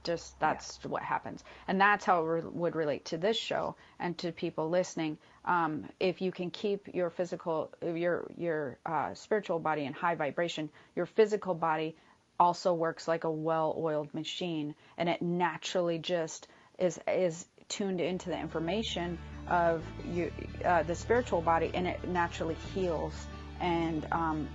[0.03, 0.91] Just that's yeah.
[0.91, 4.71] what happens, and that's how it re- would relate to this show and to people
[4.71, 5.19] listening.
[5.45, 10.71] Um, if you can keep your physical, your your uh, spiritual body in high vibration,
[10.97, 11.97] your physical body
[12.39, 18.39] also works like a well-oiled machine, and it naturally just is is tuned into the
[18.39, 20.33] information of you,
[20.65, 23.15] uh, the spiritual body, and it naturally heals
[23.61, 24.49] and um,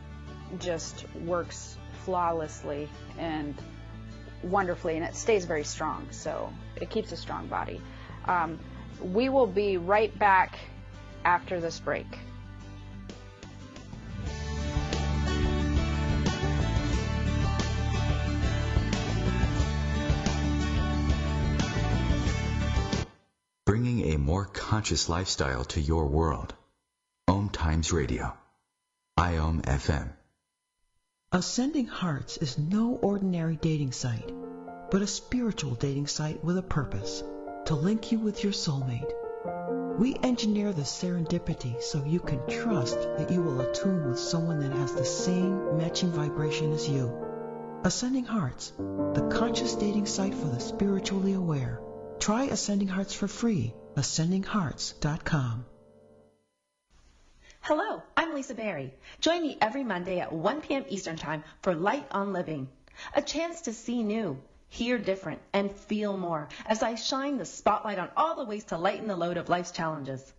[0.59, 3.55] just works flawlessly and
[4.45, 6.07] wonderfully, and it stays very strong.
[6.11, 7.81] So it keeps a strong body.
[8.25, 8.59] Um,
[9.01, 10.57] we will be right back
[11.23, 12.05] after this break.
[23.65, 26.53] Bringing a more conscious lifestyle to your world.
[27.27, 28.37] Om Times Radio.
[29.17, 30.13] IOM FM.
[31.35, 34.31] Ascending Hearts is no ordinary dating site,
[34.89, 37.25] but a spiritual dating site with a purpose
[37.65, 39.11] to link you with your soulmate
[39.99, 44.71] we engineer the serendipity so you can trust that you will attune with someone that
[44.77, 47.13] has the same matching vibration as you.
[47.83, 51.81] Ascending Hearts, the conscious dating site for the spiritually aware.
[52.17, 53.73] Try Ascending Hearts for free.
[53.97, 55.65] AscendingHearts.com.
[57.67, 58.93] Hello, I'm Lisa Barry.
[59.21, 60.85] Join me every Monday at 1 p.m.
[60.87, 62.69] Eastern Time for Light on Living,
[63.15, 67.97] a chance to see new hear different, and feel more as I shine the spotlight
[67.97, 70.31] on all the ways to lighten the load of life's challenges.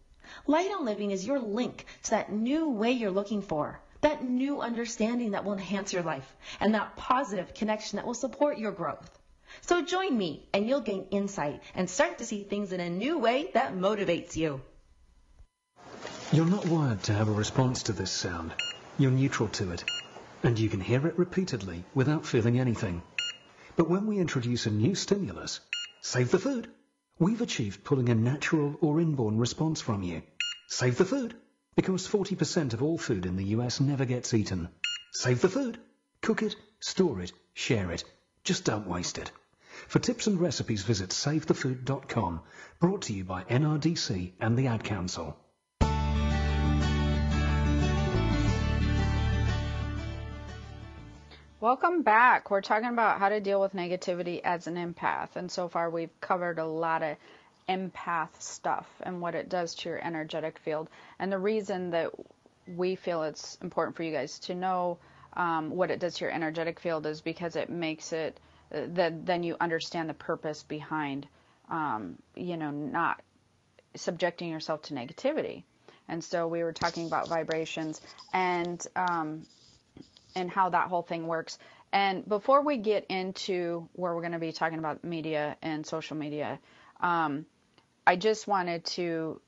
[0.47, 4.61] Light on Living is your link to that new way you're looking for, that new
[4.61, 9.19] understanding that will enhance your life, and that positive connection that will support your growth.
[9.62, 13.19] So join me and you'll gain insight and start to see things in a new
[13.19, 14.61] way that motivates you.
[16.33, 18.53] You're not wired to have a response to this sound.
[18.99, 19.85] You're neutral to it.
[20.43, 23.03] And you can hear it repeatedly without feeling anything.
[23.77, 25.61] But when we introduce a new stimulus,
[26.01, 26.69] save the food,
[27.21, 30.23] we've achieved pulling a natural or inborn response from you.
[30.67, 31.37] Save the food,
[31.77, 34.69] because 40% of all food in the US never gets eaten.
[35.12, 35.79] Save the food.
[36.23, 38.03] Cook it, store it, share it.
[38.43, 39.31] Just don't waste it.
[39.87, 42.41] For tips and recipes, visit savethefood.com.
[42.81, 45.39] Brought to you by NRDC and the Ad Council.
[51.66, 52.48] Welcome back.
[52.48, 55.35] We're talking about how to deal with negativity as an empath.
[55.35, 57.16] And so far, we've covered a lot of
[57.68, 60.88] empath stuff and what it does to your energetic field.
[61.18, 62.12] And the reason that
[62.68, 64.98] we feel it's important for you guys to know
[65.33, 68.38] um, what it does to your energetic field is because it makes it
[68.72, 71.26] uh, that then you understand the purpose behind,
[71.68, 73.20] um, you know, not
[73.96, 75.64] subjecting yourself to negativity.
[76.09, 78.00] And so we were talking about vibrations
[78.33, 79.42] and um,
[80.37, 81.59] and how that whole thing works.
[81.92, 86.16] And before we get into where we're going to be talking about media and social
[86.16, 86.61] media,
[87.01, 87.46] um,
[88.07, 89.40] I just wanted to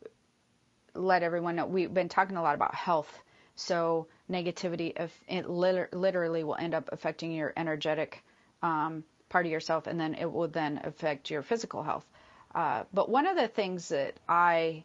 [0.94, 3.22] let everyone know we've been talking a lot about health.
[3.54, 8.24] So negativity, if it literally will end up affecting your energetic
[8.62, 12.06] um, part of yourself, and then it will then affect your physical health.
[12.54, 14.84] Uh, but one of the things that I,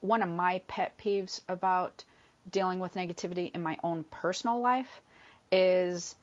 [0.00, 2.04] one of my pet peeves about
[2.50, 5.00] dealing with negativity in my own personal life
[5.50, 6.14] is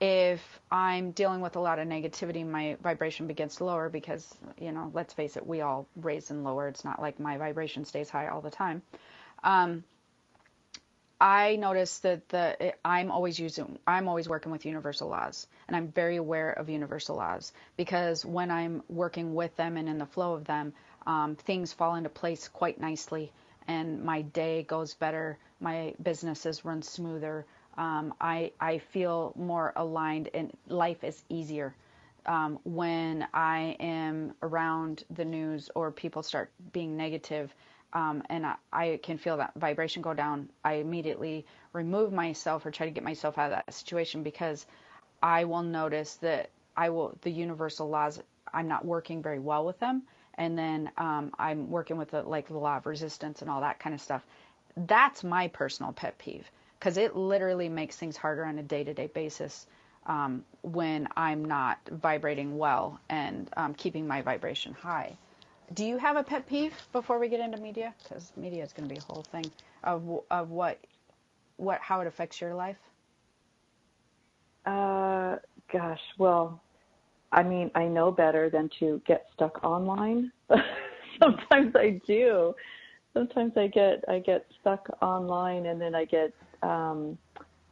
[0.00, 4.72] if I'm dealing with a lot of negativity, my vibration begins to lower because, you
[4.72, 6.68] know, let's face it, we all raise and lower.
[6.68, 8.82] It's not like my vibration stays high all the time.
[9.42, 9.84] Um,
[11.20, 15.88] I notice that the I'm always using I'm always working with universal laws and I'm
[15.88, 20.34] very aware of universal laws because when I'm working with them and in the flow
[20.34, 20.74] of them,
[21.06, 23.32] um, things fall into place quite nicely
[23.68, 30.30] and my day goes better, my businesses run smoother, um, I, I feel more aligned
[30.34, 31.74] and life is easier
[32.26, 37.54] um, when I am around the news or people start being negative,
[37.92, 40.48] um, and I, I, can feel that vibration go down.
[40.64, 44.66] I immediately remove myself or try to get myself out of that situation because
[45.22, 48.20] I will notice that I will the universal laws.
[48.52, 50.02] I'm not working very well with them,
[50.34, 53.78] and then um, I'm working with the like the law of resistance and all that
[53.78, 54.24] kind of stuff.
[54.76, 56.50] That's my personal pet peeve
[56.84, 59.68] because it literally makes things harder on a day-to-day basis
[60.04, 65.16] um, when I'm not vibrating well and um, keeping my vibration high.
[65.72, 67.94] Do you have a pet peeve before we get into media?
[68.02, 69.50] Because media is going to be a whole thing
[69.82, 70.78] of of what
[71.56, 72.76] what how it affects your life.
[74.66, 75.36] Uh,
[75.72, 76.60] gosh, well,
[77.32, 80.30] I mean, I know better than to get stuck online.
[81.22, 82.54] Sometimes I do.
[83.14, 87.18] Sometimes I get I get stuck online, and then I get um,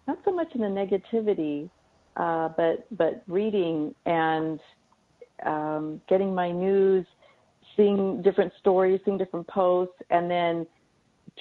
[0.07, 1.71] not so much in the negativity,
[2.17, 4.61] uh, but but reading and
[5.47, 7.07] um, getting my news,
[7.77, 10.67] seeing different stories, seeing different posts, and then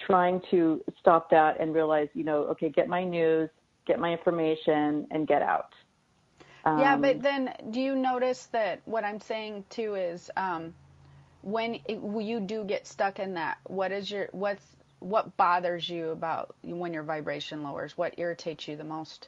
[0.07, 3.49] trying to stop that and realize, you know, okay, get my news,
[3.85, 5.73] get my information, and get out.
[6.63, 10.73] Um, yeah, but then do you notice that what I'm saying too is um,
[11.41, 14.65] when it, you do get stuck in that, what is your what's
[15.01, 17.97] what bothers you about when your vibration lowers?
[17.97, 19.27] What irritates you the most?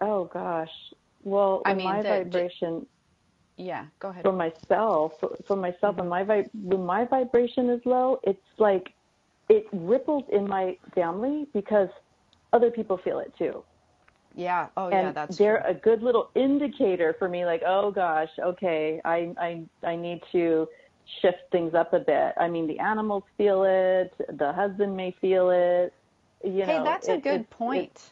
[0.00, 0.70] Oh gosh.
[1.24, 2.86] Well, I mean, my the, vibration.
[3.56, 4.22] Yeah, go ahead.
[4.22, 5.14] For myself,
[5.46, 6.00] for myself, mm-hmm.
[6.00, 8.92] when my vi- when my vibration is low, it's like
[9.48, 11.88] it ripples in my family because
[12.52, 13.64] other people feel it too.
[14.34, 14.68] Yeah.
[14.76, 15.12] Oh, and yeah.
[15.12, 15.70] That's they're true.
[15.70, 17.44] a good little indicator for me.
[17.44, 20.68] Like, oh gosh, okay, I I I need to
[21.20, 22.34] shift things up a bit.
[22.36, 25.92] I mean, the animals feel it, the husband may feel it.
[26.44, 28.10] You hey, know, that's it, a good it, point.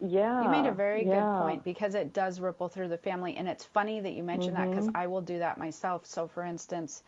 [0.00, 0.44] It, yeah.
[0.44, 1.20] You made a very yeah.
[1.20, 3.36] good point because it does ripple through the family.
[3.36, 4.70] And it's funny that you mentioned mm-hmm.
[4.70, 6.06] that because I will do that myself.
[6.06, 7.02] So, for instance,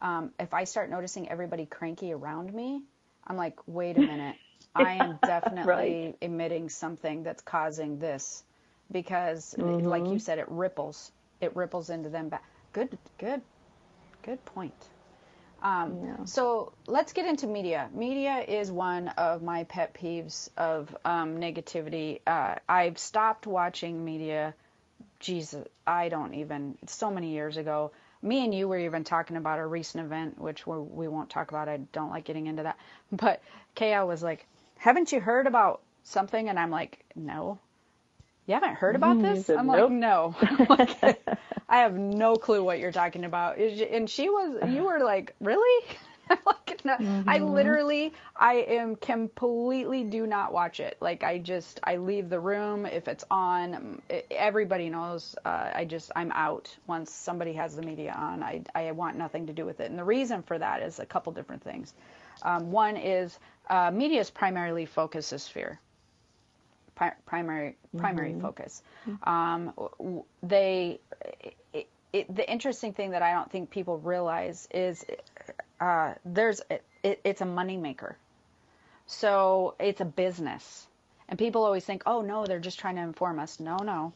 [0.00, 2.82] um, if I start noticing everybody cranky around me,
[3.26, 4.36] I'm like, wait a minute.
[4.74, 6.16] I am definitely right.
[6.20, 8.44] emitting something that's causing this
[8.92, 9.86] because, mm-hmm.
[9.86, 11.10] like you said, it ripples.
[11.40, 12.44] It ripples into them back.
[12.72, 13.42] Good, good
[14.28, 14.74] Good point.
[15.62, 16.26] Um.
[16.26, 17.88] So let's get into media.
[17.94, 22.20] Media is one of my pet peeves of um, negativity.
[22.26, 24.52] Uh, I've stopped watching media.
[25.18, 26.76] Jesus, I don't even.
[26.86, 27.90] So many years ago.
[28.20, 31.30] Me and you were even talking about a recent event, which we're, we will not
[31.30, 31.70] talk about.
[31.70, 32.76] I don't like getting into that.
[33.10, 33.40] But
[33.76, 37.58] Kao was like, "Haven't you heard about something?" And I'm like, "No."
[38.46, 39.48] You haven't heard about mm, this?
[39.48, 39.90] I'm nope.
[40.68, 41.14] like, no.
[41.68, 43.58] I have no clue what you're talking about.
[43.58, 45.86] And she was, you were like, really?
[46.44, 46.94] Like, no.
[46.96, 47.26] Mm-hmm.
[47.26, 50.98] I literally, I am completely do not watch it.
[51.00, 54.02] Like, I just, I leave the room if it's on.
[54.30, 55.34] Everybody knows.
[55.46, 58.42] Uh, I just, I'm out once somebody has the media on.
[58.42, 59.88] I, I want nothing to do with it.
[59.88, 61.94] And the reason for that is a couple different things.
[62.42, 63.38] Um, one is
[63.70, 65.80] uh, media's primarily focus is fear
[67.26, 68.40] primary primary mm-hmm.
[68.40, 68.82] focus.
[69.22, 69.72] Um,
[70.42, 71.00] they
[71.72, 75.04] it, it, the interesting thing that I don't think people realize is
[75.80, 76.60] uh, there's
[77.02, 78.16] it, it's a money maker.
[79.06, 80.86] So it's a business,
[81.28, 83.58] And people always think, oh no, they're just trying to inform us.
[83.58, 84.12] No, no.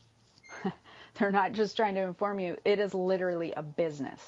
[1.14, 2.58] they're not just trying to inform you.
[2.64, 4.20] It is literally a business.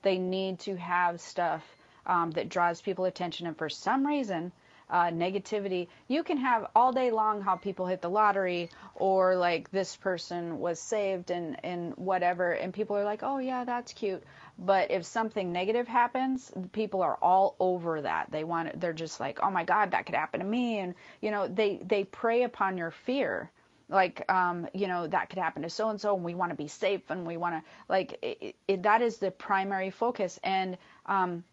[0.00, 1.62] They need to have stuff
[2.06, 3.46] um, that draws people attention.
[3.46, 4.52] And for some reason,
[4.90, 5.88] uh, negativity.
[6.08, 10.58] You can have all day long how people hit the lottery or like this person
[10.58, 12.52] was saved and, and whatever.
[12.52, 14.22] And people are like, oh, yeah, that's cute.
[14.58, 18.30] But if something negative happens, people are all over that.
[18.30, 21.30] They want they're just like, "Oh my god, that could happen to me." And you
[21.30, 23.50] know, they they prey upon your fear.
[23.88, 26.56] Like um, you know, that could happen to so and so and we want to
[26.56, 30.78] be safe and we want to like it, it, that is the primary focus and
[31.04, 31.44] um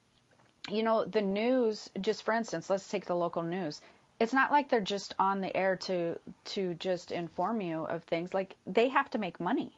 [0.70, 3.82] you know, the news, just for instance, let's take the local news.
[4.20, 8.34] It's not like they're just on the air to to just inform you of things.
[8.34, 9.78] Like they have to make money.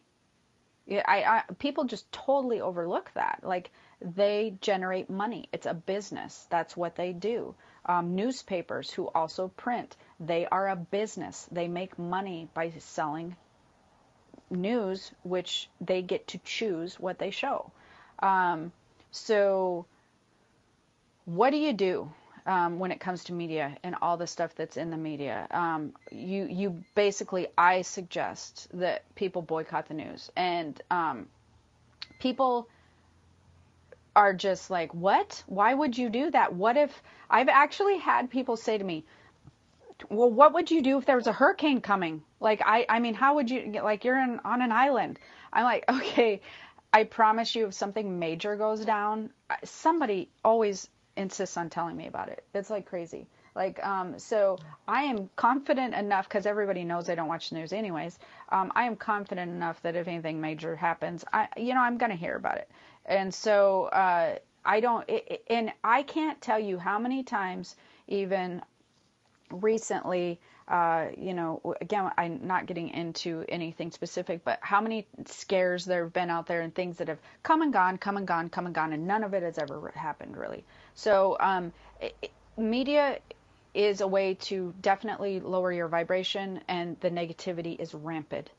[0.89, 3.39] I, I people just totally overlook that.
[3.41, 3.71] Like
[4.01, 5.49] they generate money.
[5.51, 6.45] It's a business.
[6.49, 7.55] That's what they do.
[7.87, 11.47] Um, newspapers who also print, they are a business.
[11.51, 13.35] They make money by selling
[14.49, 17.71] news, which they get to choose what they show.
[18.19, 18.71] Um,
[19.11, 19.85] so,
[21.25, 22.09] what do you do
[22.45, 25.47] um, when it comes to media and all the stuff that's in the media.
[25.51, 30.31] Um, you you basically I suggest that people boycott the news.
[30.35, 31.27] And um,
[32.19, 32.69] people
[34.15, 35.43] are just like what?
[35.47, 36.53] Why would you do that?
[36.53, 39.05] What if I've actually had people say to me
[40.09, 42.21] well what would you do if there was a hurricane coming?
[42.39, 45.19] Like I I mean how would you like you're in, on an island.
[45.51, 46.41] I'm like okay
[46.93, 49.31] I promise you if something major goes down
[49.63, 52.43] somebody always insists on telling me about it.
[52.53, 53.27] It's like crazy.
[53.55, 54.57] Like, um, so
[54.87, 58.19] I am confident enough because everybody knows I don't watch the news anyways.
[58.49, 62.11] Um, I am confident enough that if anything major happens, I, you know, I'm going
[62.11, 62.69] to hear about it.
[63.05, 64.35] And so, uh,
[64.65, 67.75] I don't, it, and I can't tell you how many times
[68.07, 68.61] even
[69.51, 75.85] recently, uh, you know, again, I'm not getting into anything specific, but how many scares
[75.85, 78.49] there have been out there and things that have come and gone, come and gone,
[78.49, 80.63] come and gone, and none of it has ever happened really.
[80.95, 83.19] So, um, it, media
[83.75, 88.49] is a way to definitely lower your vibration, and the negativity is rampant.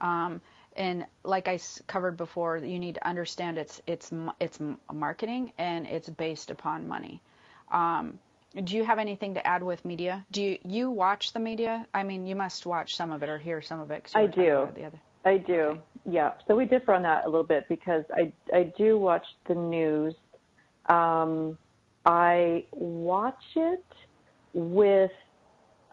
[0.00, 0.42] Um,
[0.76, 4.58] and like I covered before, you need to understand it's it's it's
[4.92, 7.22] marketing and it's based upon money.
[7.72, 8.18] Um,
[8.64, 10.24] do you have anything to add with media?
[10.30, 11.86] Do you, you watch the media?
[11.92, 14.10] I mean, you must watch some of it or hear some of it.
[14.14, 14.68] I do.
[15.24, 15.54] I do.
[15.54, 15.80] Okay.
[16.08, 16.32] Yeah.
[16.46, 20.14] So we differ on that a little bit because I I do watch the news.
[20.86, 21.58] Um,
[22.04, 23.84] I watch it
[24.54, 25.10] with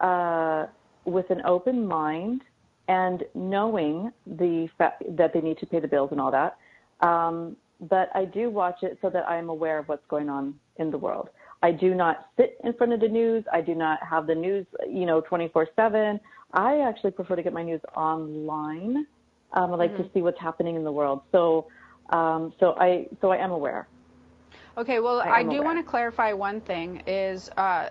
[0.00, 0.66] uh,
[1.04, 2.42] with an open mind
[2.86, 6.56] and knowing the fact that they need to pay the bills and all that.
[7.00, 10.54] Um, but I do watch it so that I am aware of what's going on
[10.76, 11.30] in the world.
[11.64, 13.42] I do not sit in front of the news.
[13.50, 16.20] I do not have the news, you know, 24/7.
[16.52, 19.06] I actually prefer to get my news online.
[19.54, 20.02] Um, I like mm-hmm.
[20.02, 21.22] to see what's happening in the world.
[21.32, 21.68] So,
[22.10, 23.88] um, so I, so I am aware.
[24.76, 25.00] Okay.
[25.00, 27.88] Well, I, I do want to clarify one thing: is uh,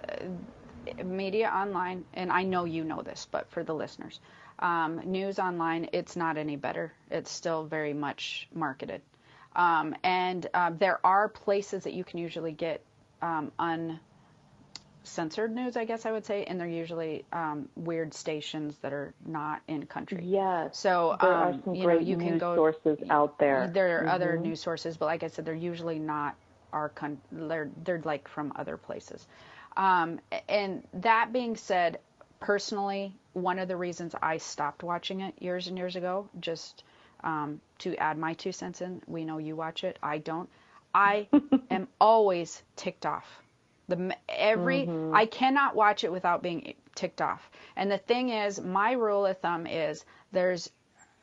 [1.03, 4.19] media online, and I know you know this, but for the listeners,
[4.59, 6.93] um, news online, it's not any better.
[7.09, 9.01] It's still very much marketed.
[9.55, 12.83] Um, and uh, there are places that you can usually get
[13.23, 13.51] um,
[15.01, 19.13] uncensored news, I guess I would say, and they're usually um, weird stations that are
[19.25, 20.23] not in country.
[20.23, 20.69] Yeah.
[20.71, 23.71] So there um, are some you great know, you news can go, sources out there.
[23.73, 24.09] There are mm-hmm.
[24.09, 26.35] other news sources, but like I said, they're usually not
[26.73, 29.25] our con- they're they're like from other places.
[29.77, 30.19] Um,
[30.49, 31.99] and that being said,
[32.39, 36.83] personally, one of the reasons I stopped watching it years and years ago, just
[37.23, 40.49] um, to add my two cents in, we know you watch it, I don't.
[40.93, 41.27] I
[41.71, 43.41] am always ticked off.
[43.87, 45.15] The every mm-hmm.
[45.15, 47.49] I cannot watch it without being ticked off.
[47.75, 50.69] And the thing is, my rule of thumb is there's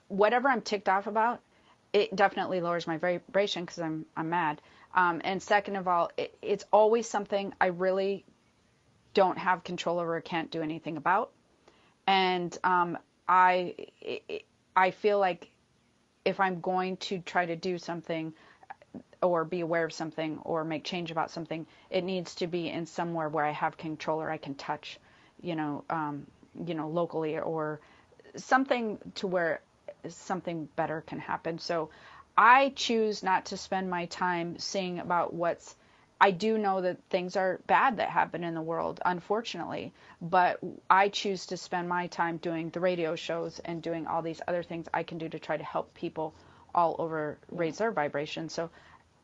[0.09, 1.41] whatever I'm ticked off about,
[1.93, 4.61] it definitely lowers my vibration because I'm I'm mad.
[4.95, 8.25] Um, and second of all, it, it's always something I really
[9.14, 11.31] don't have control over or can't do anything about.
[12.07, 12.99] And um,
[13.29, 14.45] I it,
[14.77, 15.49] I feel like
[16.25, 18.35] if I'm going to try to do something,
[19.23, 22.87] or be aware of something or make change about something, it needs to be in
[22.87, 24.99] somewhere where I have control or I can touch,
[25.43, 26.27] you know, um,
[26.66, 27.81] you know, locally or
[28.37, 29.61] something to where
[30.09, 31.59] something better can happen.
[31.59, 31.91] So
[32.37, 35.77] I choose not to spend my time seeing about what's
[36.23, 40.61] I do know that things are bad that happen in the world, unfortunately, but
[40.91, 44.62] I choose to spend my time doing the radio shows and doing all these other
[44.62, 46.35] things I can do to try to help people
[46.75, 48.51] all over raise their vibration.
[48.51, 48.68] So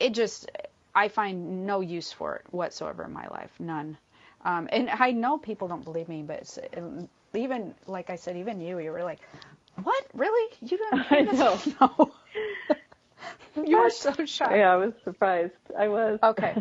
[0.01, 0.51] it just
[0.95, 3.99] I find no use for it whatsoever in my life, none.
[4.45, 6.59] Um, and I know people don't believe me, but
[7.35, 9.21] even like I said, even you, you were like,
[9.83, 10.05] "What?
[10.15, 10.55] Really?
[10.63, 12.13] You don't, I know."
[13.65, 14.53] you were so shocked.
[14.53, 15.53] Yeah, I was surprised.
[15.79, 16.19] I was.
[16.23, 16.55] Okay.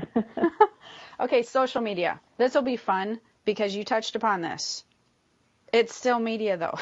[1.19, 2.19] okay, social media.
[2.37, 4.83] This will be fun because you touched upon this.
[5.71, 6.77] It's still media though.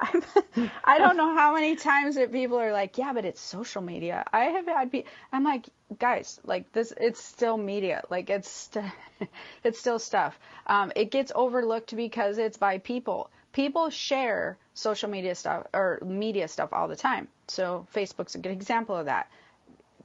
[0.00, 0.22] I'm,
[0.84, 4.24] I don't know how many times that people are like, yeah, but it's social media.
[4.32, 5.66] I have, I'd be, I'm like,
[5.98, 8.02] guys, like this, it's still media.
[8.10, 8.92] Like it's, st-
[9.64, 10.38] it's still stuff.
[10.66, 13.30] Um, it gets overlooked because it's by people.
[13.52, 17.28] People share social media stuff or media stuff all the time.
[17.48, 19.30] So Facebook's a good example of that.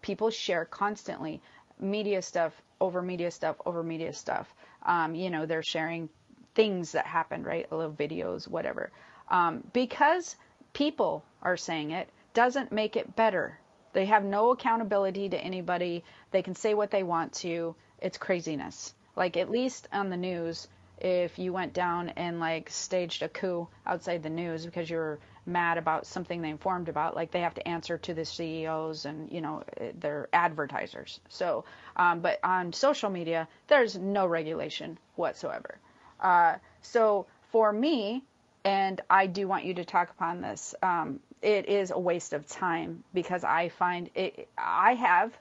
[0.01, 1.41] People share constantly
[1.79, 4.53] media stuff over media stuff over media stuff.
[4.83, 6.09] Um, you know, they're sharing
[6.55, 7.71] things that happened, right?
[7.71, 8.91] Little videos, whatever.
[9.31, 10.35] Um, because
[10.73, 13.57] people are saying it doesn't make it better.
[13.93, 16.03] They have no accountability to anybody.
[16.31, 17.75] They can say what they want to.
[17.99, 18.93] It's craziness.
[19.15, 20.67] Like at least on the news,
[20.99, 25.77] if you went down and like staged a coup outside the news because you're mad
[25.77, 29.41] about something they informed about, like they have to answer to the CEOs and you
[29.41, 29.63] know
[29.99, 31.19] their advertisers.
[31.29, 31.63] So,
[31.95, 35.77] um, but on social media, there's no regulation whatsoever.
[36.19, 38.23] Uh, so for me,
[38.63, 40.75] and I do want you to talk upon this.
[40.81, 44.47] Um, it is a waste of time because I find it.
[44.57, 45.31] I have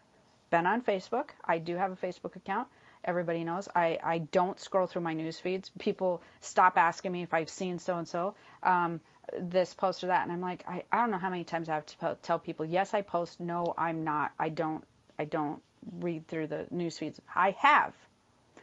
[0.50, 1.30] been on Facebook.
[1.44, 2.68] I do have a Facebook account.
[3.04, 3.68] Everybody knows.
[3.74, 5.70] I, I don't scroll through my news feeds.
[5.78, 8.34] People stop asking me if I've seen so and so,
[9.38, 11.74] this post or that, and I'm like, I, I don't know how many times I
[11.74, 13.40] have to tell people, yes, I post.
[13.40, 14.32] No, I'm not.
[14.38, 14.84] I don't.
[15.18, 15.62] I don't
[15.98, 17.20] read through the news feeds.
[17.34, 17.94] I have,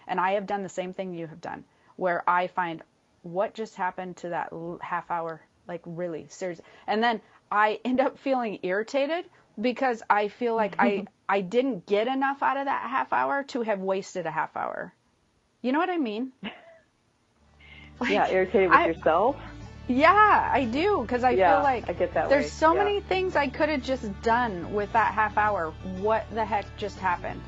[0.08, 1.64] and I have done the same thing you have done,
[1.96, 2.82] where I find
[3.32, 4.52] what just happened to that
[4.82, 5.42] half hour?
[5.68, 6.62] Like really serious.
[6.88, 7.22] And then
[7.52, 9.26] I end up feeling irritated
[9.60, 13.62] because I feel like I I didn't get enough out of that half hour to
[13.62, 14.94] have wasted a half hour.
[15.62, 16.32] You know what I mean?
[18.00, 19.38] Like, yeah, irritated with I, yourself.
[19.88, 22.50] Yeah, I do because I yeah, feel like I get that there's way.
[22.50, 22.84] so yeah.
[22.84, 25.74] many things I could have just done with that half hour.
[25.98, 27.42] What the heck just happened?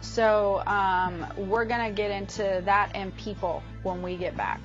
[0.00, 4.60] So um, we're gonna get into that and people when we get back.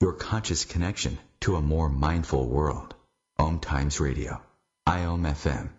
[0.00, 2.94] Your conscious connection to a more mindful world.
[3.36, 4.40] Om Times Radio.
[4.86, 5.70] IOM FM.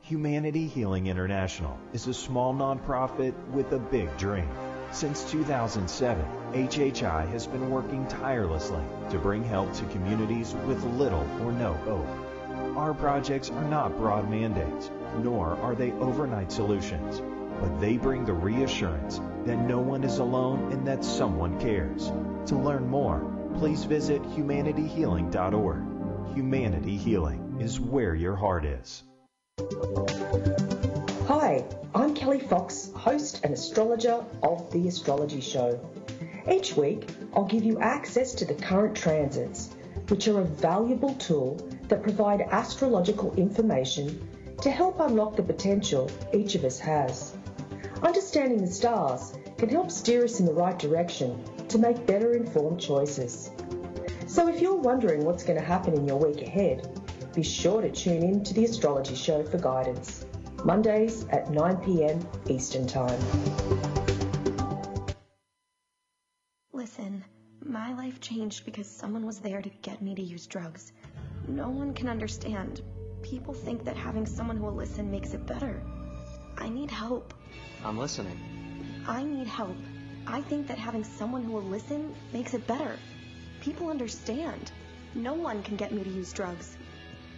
[0.00, 4.48] Humanity Healing International is a small nonprofit with a big dream.
[4.90, 11.52] Since 2007, HHI has been working tirelessly to bring help to communities with little or
[11.52, 12.08] no hope.
[12.74, 17.20] Our projects are not broad mandates, nor are they overnight solutions,
[17.60, 22.10] but they bring the reassurance that no one is alone and that someone cares.
[22.46, 23.28] To learn more,
[23.58, 26.32] please visit humanityhealing.org.
[26.32, 29.02] Humanity Healing is where your heart is.
[31.26, 35.80] Hi, I'm Kelly Fox, host and astrologer of The Astrology Show.
[36.48, 39.70] Each week, I'll give you access to the current transits,
[40.06, 44.24] which are a valuable tool that provide astrological information
[44.62, 47.34] to help unlock the potential each of us has.
[48.04, 52.80] Understanding the stars can help steer us in the right direction to make better informed
[52.80, 53.50] choices.
[54.26, 56.88] So if you're wondering what's going to happen in your week ahead,
[57.34, 60.24] be sure to tune in to the Astrology Show for guidance.
[60.64, 62.26] Mondays at 9 p.m.
[62.48, 63.20] Eastern Time.
[66.72, 67.24] Listen,
[67.64, 70.92] my life changed because someone was there to get me to use drugs.
[71.46, 72.82] No one can understand.
[73.22, 75.82] People think that having someone who will listen makes it better.
[76.58, 77.34] I need help.
[77.84, 78.38] I'm listening.
[79.06, 79.76] I need help.
[80.26, 82.96] I think that having someone who will listen makes it better.
[83.60, 84.72] People understand.
[85.14, 86.76] No one can get me to use drugs.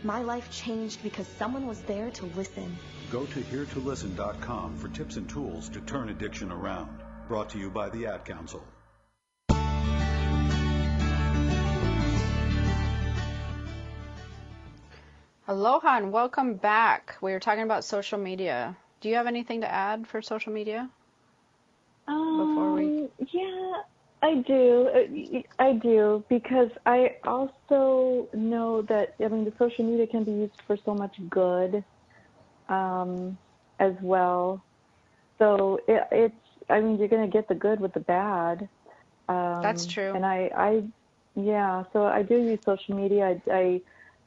[0.03, 2.77] My life changed because someone was there to listen.
[3.11, 7.01] Go to heretolisten.com for tips and tools to turn addiction around.
[7.29, 8.65] Brought to you by the Ad Council.
[15.47, 17.17] Aloha and welcome back.
[17.21, 18.77] We were talking about social media.
[19.01, 20.91] Do you have anything to add for social media?
[22.09, 23.09] Um, Before we...
[23.33, 23.83] Yeah,
[24.21, 24.89] I do.
[24.89, 30.33] Uh, I do because I also know that I mean the social media can be
[30.33, 31.85] used for so much good
[32.69, 33.39] um,
[33.79, 34.65] as well.
[35.39, 36.35] So it, it's
[36.69, 38.69] I mean you're going to get the good with the bad.
[39.29, 40.13] Um, That's true.
[40.15, 40.83] And I, I,
[41.37, 41.85] yeah.
[41.93, 43.39] So I do use social media.
[43.51, 43.81] I,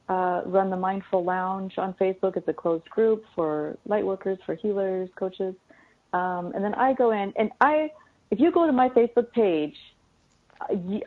[0.09, 2.37] I uh, run the Mindful Lounge on Facebook.
[2.37, 5.55] It's a closed group for light workers, for healers, coaches.
[6.13, 7.91] Um, and then I go in and I
[8.31, 9.75] if you go to my Facebook page,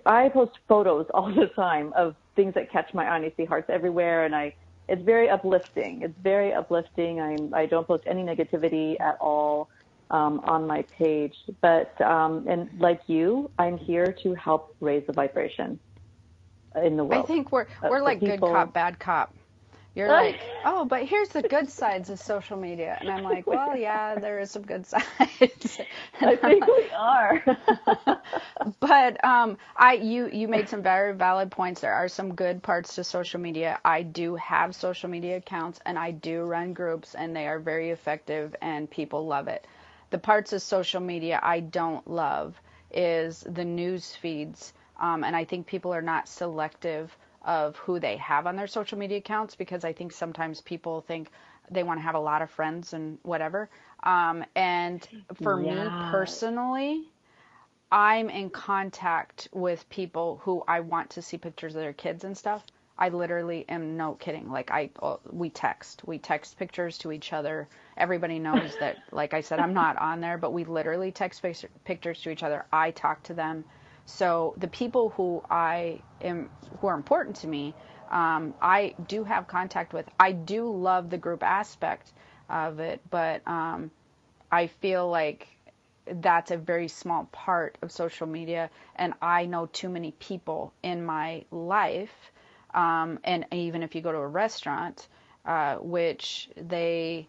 [0.07, 3.16] I post photos all the time of things that catch my eye.
[3.16, 4.55] And I see hearts everywhere, and I
[4.88, 6.02] it's very uplifting.
[6.02, 7.20] It's very uplifting.
[7.20, 9.68] I'm I don't post any negativity at all
[10.11, 15.12] um, on my page, but um, and like you, I'm here to help raise the
[15.12, 15.78] vibration
[16.82, 17.24] in the world.
[17.24, 18.48] I think we're we're like people.
[18.48, 19.34] good cop, bad cop.
[19.95, 23.76] You're like, oh, but here's the good sides of social media, and I'm like, well,
[23.76, 25.78] yeah, there is some good sides.
[26.20, 27.45] I think we are.
[28.80, 31.80] but um, I, you, you made some very valid points.
[31.80, 33.78] There are some good parts to social media.
[33.84, 37.90] I do have social media accounts, and I do run groups, and they are very
[37.90, 39.64] effective, and people love it.
[40.11, 45.45] The parts of social media I don't love is the news feeds, um, and I
[45.45, 49.84] think people are not selective of who they have on their social media accounts because
[49.84, 51.30] I think sometimes people think
[51.70, 53.68] they want to have a lot of friends and whatever.
[54.03, 55.07] Um, and
[55.42, 55.84] for yeah.
[55.84, 57.09] me personally,
[57.90, 62.36] I'm in contact with people who I want to see pictures of their kids and
[62.36, 62.64] stuff.
[62.97, 64.51] I literally am no kidding.
[64.51, 67.68] Like I, uh, we text, we text pictures to each other.
[67.97, 71.45] Everybody knows that, like I said, I'm not on there, but we literally text
[71.84, 72.66] pictures to each other.
[72.72, 73.64] I talk to them.
[74.07, 76.50] So the people who I am
[76.80, 77.74] who are important to me,
[78.11, 80.07] um, I do have contact with.
[80.20, 82.12] I do love the group aspect
[82.48, 83.90] of it, but um,
[84.52, 85.48] I feel like
[86.07, 91.05] that's a very small part of social media, and I know too many people in
[91.05, 92.32] my life.
[92.74, 95.09] Um, and even if you go to a restaurant,
[95.46, 97.28] uh, which they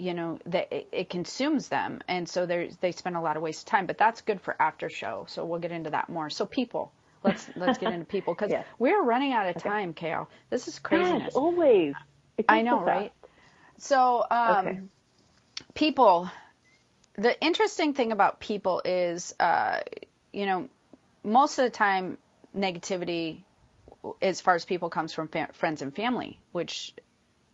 [0.00, 2.00] you know that it, it, consumes them.
[2.08, 4.88] And so they they spend a lot of waste time but that's good for after
[4.88, 5.26] show.
[5.28, 6.30] So we'll get into that more.
[6.30, 6.92] So people
[7.22, 8.34] let's let's get into people.
[8.34, 8.66] Because yes.
[8.78, 9.68] we're running out of okay.
[9.68, 10.28] time Kao.
[10.48, 11.34] This is craziness.
[11.34, 11.94] Always.
[12.48, 13.12] I know right?
[13.78, 14.80] So um, okay.
[15.74, 16.30] people
[17.20, 19.80] the interesting thing about people is uh,
[20.32, 20.68] you know
[21.22, 22.16] most of the time
[22.56, 23.42] negativity
[24.22, 26.94] as far as people comes from fa- friends and family which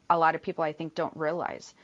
[0.09, 1.75] a lot of people i think don't realize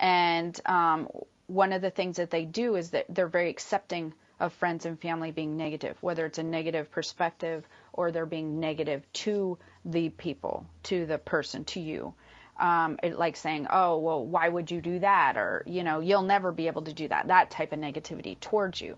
[0.00, 1.08] and um,
[1.46, 4.98] one of the things that they do is that they're very accepting of friends and
[4.98, 10.66] family being negative, whether it's a negative perspective or they're being negative to the people,
[10.84, 12.14] to the person, to you.
[12.58, 15.36] Um, it, like saying, oh, well, why would you do that?
[15.36, 17.28] Or, you know, you'll never be able to do that.
[17.28, 18.96] That type of negativity towards you.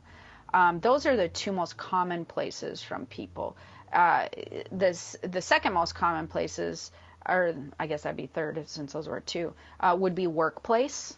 [0.55, 3.57] Um, those are the two most common places from people.
[3.92, 4.28] Uh,
[4.70, 6.90] this, the second most common places
[7.27, 11.16] or I guess that'd be third since those were two, uh, would be workplace.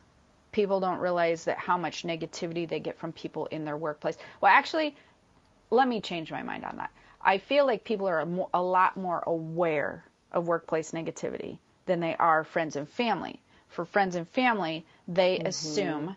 [0.53, 4.17] People don't realize that how much negativity they get from people in their workplace.
[4.41, 4.95] Well, actually,
[5.71, 6.91] let me change my mind on that.
[7.21, 12.01] I feel like people are a, mo- a lot more aware of workplace negativity than
[12.01, 13.41] they are friends and family.
[13.69, 15.47] For friends and family, they mm-hmm.
[15.47, 16.17] assume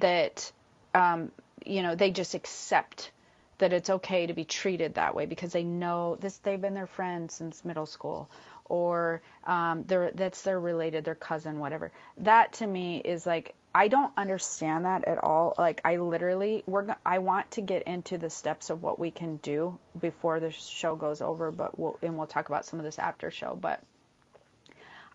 [0.00, 0.50] that,
[0.94, 1.30] um,
[1.64, 3.10] you know, they just accept
[3.58, 6.36] that it's okay to be treated that way because they know this.
[6.38, 8.30] They've been their friends since middle school,
[8.68, 11.92] or um, they're, that's their related, their cousin, whatever.
[12.18, 15.54] That to me is like I don't understand that at all.
[15.58, 19.36] Like I literally, we're I want to get into the steps of what we can
[19.36, 22.98] do before the show goes over, but we'll and we'll talk about some of this
[22.98, 23.56] after show.
[23.60, 23.82] But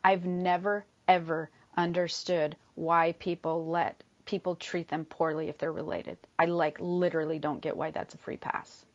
[0.03, 6.17] I've never ever understood why people let people treat them poorly if they're related.
[6.39, 8.85] I like literally don't get why that's a free pass.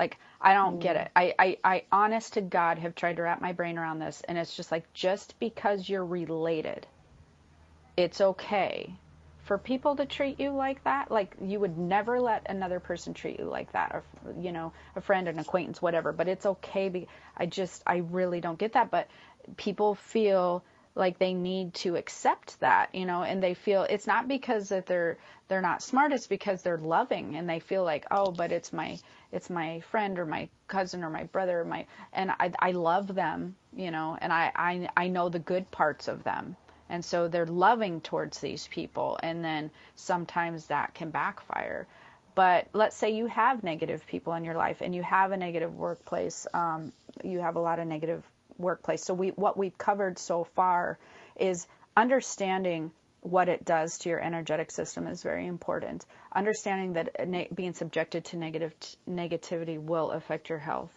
[0.00, 1.02] Like, I don't get mm.
[1.02, 1.10] it.
[1.14, 4.38] I, I, I, honest to God, have tried to wrap my brain around this, and
[4.38, 6.86] it's just like, just because you're related,
[7.98, 8.94] it's okay
[9.44, 11.10] for people to treat you like that.
[11.10, 14.02] Like, you would never let another person treat you like that, or,
[14.40, 16.88] you know, a friend, an acquaintance, whatever, but it's okay.
[16.88, 18.90] Be, I just, I really don't get that.
[18.90, 19.06] But
[19.58, 24.28] people feel like they need to accept that, you know, and they feel it's not
[24.28, 28.30] because that they're they're not smart, it's because they're loving and they feel like, oh,
[28.30, 28.98] but it's my
[29.32, 33.14] it's my friend or my cousin or my brother or my and I I love
[33.14, 36.56] them, you know, and I I I know the good parts of them.
[36.88, 41.86] And so they're loving towards these people and then sometimes that can backfire.
[42.34, 45.76] But let's say you have negative people in your life and you have a negative
[45.76, 48.24] workplace, um, you have a lot of negative
[48.58, 49.04] workplace.
[49.04, 50.98] So we what we've covered so far
[51.36, 51.66] is
[51.96, 52.90] understanding
[53.22, 56.04] what it does to your energetic system is very important.
[56.32, 58.74] Understanding that being subjected to negative
[59.08, 60.92] negativity will affect your health.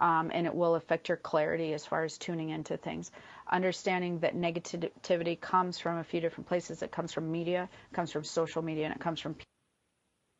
[0.00, 3.10] Um, and it will affect your clarity as far as tuning into things.
[3.50, 6.82] Understanding that negativity comes from a few different places.
[6.82, 9.34] It comes from media, it comes from social media, and it comes from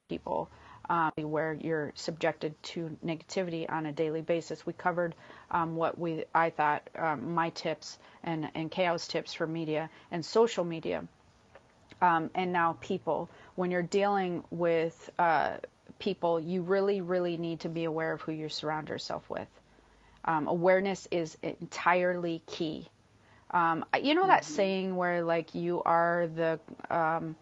[0.08, 0.48] people
[0.88, 4.64] um, where you're subjected to negativity on a daily basis.
[4.64, 5.14] We covered
[5.50, 10.24] um, what we I thought um, my tips and and Kao's tips for media and
[10.24, 11.04] social media,
[12.00, 13.28] um, and now people.
[13.54, 15.56] When you're dealing with uh,
[15.98, 19.48] people, you really, really need to be aware of who you surround yourself with.
[20.24, 22.88] Um, awareness is entirely key.
[23.50, 24.54] Um, you know that mm-hmm.
[24.54, 27.34] saying where like you are the um,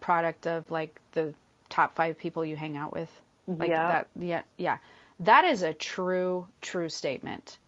[0.00, 1.32] product of like the
[1.68, 3.08] top five people you hang out with?
[3.46, 3.88] Like yeah.
[3.88, 4.78] that yeah yeah.
[5.20, 7.58] That is a true, true statement.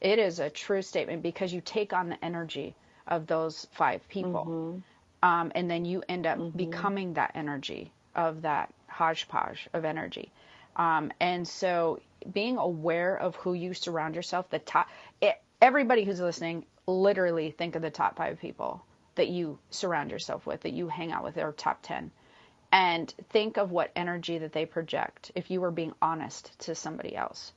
[0.00, 2.74] It is a true statement because you take on the energy
[3.06, 4.82] of those five people.
[5.22, 6.56] Um, and then you end up mm-hmm.
[6.56, 10.32] becoming that energy of that hodgepodge of energy.
[10.76, 12.00] Um, and so
[12.32, 14.88] being aware of who you surround yourself, the top,
[15.20, 20.46] it, everybody who's listening, literally think of the top five people that you surround yourself
[20.46, 22.10] with, that you hang out with, or top 10
[22.72, 27.14] and think of what energy that they project if you were being honest to somebody
[27.14, 27.52] else.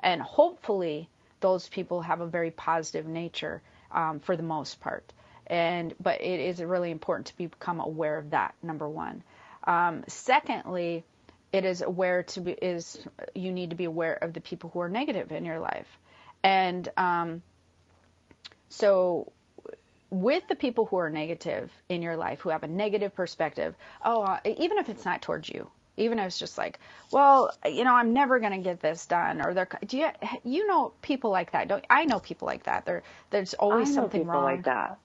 [0.00, 1.08] And hopefully,
[1.40, 3.60] those people have a very positive nature
[3.90, 5.12] um, for the most part.
[5.50, 8.54] And but it is really important to become aware of that.
[8.62, 9.22] Number one.
[9.64, 11.04] Um, secondly,
[11.52, 12.98] it is aware to be is
[13.34, 15.88] you need to be aware of the people who are negative in your life,
[16.42, 17.42] and um,
[18.68, 19.32] so
[20.10, 23.74] with the people who are negative in your life, who have a negative perspective,
[24.04, 26.78] oh, uh, even if it's not towards you, even if it's just like,
[27.12, 30.08] well, you know, I'm never going to get this done, or they're, do you,
[30.44, 31.68] you know, people like that?
[31.68, 32.86] Don't I know people like that?
[32.86, 34.44] There, there's always something wrong.
[34.44, 34.98] like that.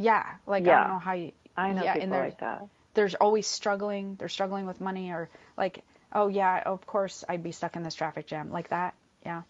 [0.00, 0.78] Yeah, like yeah.
[0.78, 1.32] I don't know how you.
[1.56, 2.66] I know yeah, people like that.
[2.94, 4.16] There's always struggling.
[4.18, 5.28] They're struggling with money, or
[5.58, 8.94] like, oh yeah, of course I'd be stuck in this traffic jam, like that.
[9.26, 9.42] Yeah.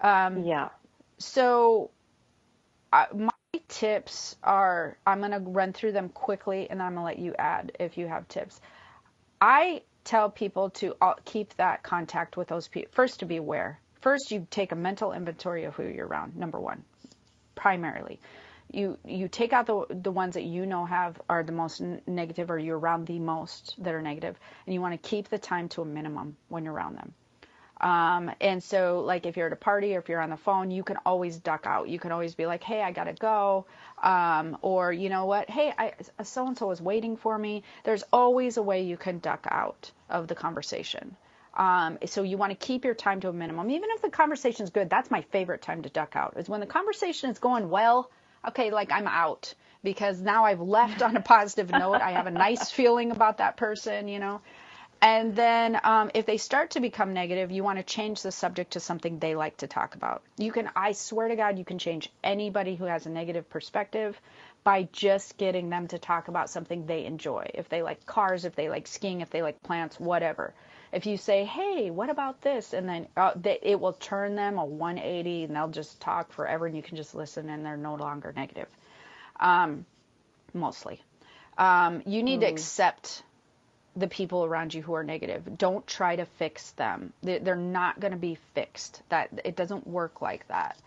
[0.00, 0.70] Um, yeah.
[1.18, 1.90] So,
[2.90, 3.30] uh, my
[3.68, 7.18] tips are I'm going to run through them quickly and then I'm going to let
[7.18, 8.60] you add if you have tips.
[9.40, 12.90] I tell people to uh, keep that contact with those people.
[12.94, 13.78] First, to be aware.
[14.00, 16.84] First, you take a mental inventory of who you're around, number one,
[17.54, 18.20] primarily.
[18.70, 22.50] You, you take out the, the ones that you know have are the most negative
[22.50, 25.68] or you're around the most that are negative, and you want to keep the time
[25.70, 27.14] to a minimum when you're around them.
[27.80, 30.70] Um, and so, like, if you're at a party or if you're on the phone,
[30.70, 31.88] you can always duck out.
[31.88, 33.66] You can always be like, hey, I got to go.
[34.02, 35.50] Um, or, you know what?
[35.50, 35.74] Hey,
[36.22, 37.62] so and so is waiting for me.
[37.84, 41.16] There's always a way you can duck out of the conversation.
[41.54, 43.70] Um, so you want to keep your time to a minimum.
[43.70, 46.60] Even if the conversation is good, that's my favorite time to duck out, is when
[46.60, 48.10] the conversation is going well.
[48.48, 52.00] Okay, like I'm out because now I've left on a positive note.
[52.00, 54.40] I have a nice feeling about that person, you know.
[55.02, 58.72] And then um, if they start to become negative, you want to change the subject
[58.72, 60.22] to something they like to talk about.
[60.38, 64.18] You can, I swear to God, you can change anybody who has a negative perspective
[64.64, 67.50] by just getting them to talk about something they enjoy.
[67.54, 70.54] If they like cars, if they like skiing, if they like plants, whatever.
[70.96, 72.72] If you say, hey, what about this?
[72.72, 76.64] And then uh, they, it will turn them a 180 and they'll just talk forever
[76.64, 78.66] and you can just listen and they're no longer negative.
[79.38, 79.84] Um,
[80.54, 81.02] mostly.
[81.58, 82.44] Um, you need mm.
[82.44, 83.22] to accept
[83.94, 85.58] the people around you who are negative.
[85.58, 87.12] Don't try to fix them.
[87.22, 89.02] They're not going to be fixed.
[89.10, 90.78] That it doesn't work like that.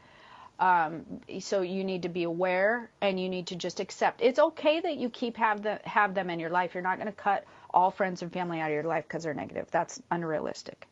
[0.60, 1.06] Um,
[1.40, 4.22] so you need to be aware and you need to just accept.
[4.22, 6.74] It's okay that you keep have the have them in your life.
[6.74, 9.34] You're not going to cut all friends and family out of your life because they're
[9.34, 9.68] negative.
[9.72, 10.86] That's unrealistic.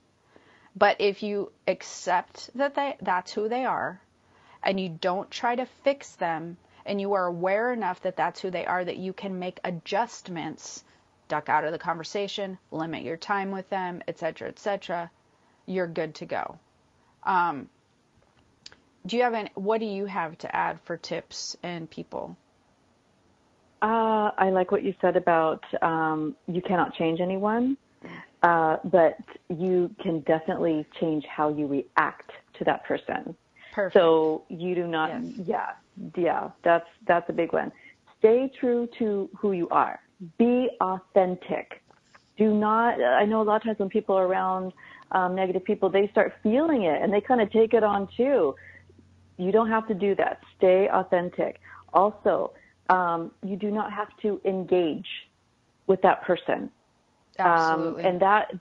[0.76, 4.00] But if you accept that they that's who they are,
[4.64, 8.50] and you don't try to fix them, and you are aware enough that that's who
[8.50, 10.86] they are, that you can make adjustments
[11.28, 15.12] duck out of the conversation, limit your time with them, etc., etc.,
[15.66, 16.58] you're good to go.
[17.24, 17.70] Um,
[19.08, 22.38] do you have any, what do you have to add for tips and people?
[23.82, 27.78] Uh, I like what you said about um, you cannot change anyone,
[28.44, 29.18] uh, but
[29.50, 33.36] you can definitely change how you react to that person.
[33.74, 33.94] Perfect.
[33.94, 35.34] So you do not, yes.
[35.46, 35.72] yeah,
[36.16, 37.72] yeah, that's that's a big one.
[38.18, 40.00] Stay true to who you are
[40.38, 41.82] be authentic.
[42.38, 44.74] Do not, I know a lot of times when people are around
[45.12, 48.56] um, negative people, they start feeling it and they kind of take it on too.
[49.38, 50.42] You don't have to do that.
[50.58, 51.60] Stay authentic.
[51.94, 52.54] Also,
[52.90, 55.08] um, you do not have to engage
[55.88, 56.70] with that person.
[57.40, 58.04] Absolutely.
[58.04, 58.52] Um, and that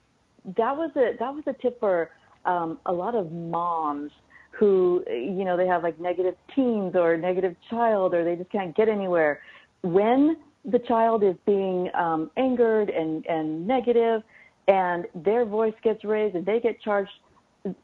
[0.57, 2.11] that was a that was a tip for
[2.45, 4.13] um, a lot of moms
[4.51, 8.77] who you know they have like negative teens or negative child or they just can't
[8.77, 9.41] get anywhere.
[9.83, 14.23] When the child is being um, angered and, and negative,
[14.69, 17.11] and their voice gets raised and they get charged,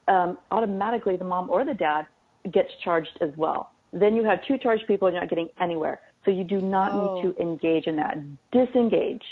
[0.09, 2.07] um, automatically the mom or the dad
[2.51, 3.71] gets charged as well.
[3.93, 6.01] Then you have two charged people and you're not getting anywhere.
[6.25, 7.15] So you do not oh.
[7.15, 8.19] need to engage in that.
[8.53, 9.25] Disengage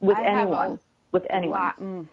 [0.00, 0.78] with I anyone.
[1.12, 1.58] with anyone.
[1.58, 2.06] Lot, mm,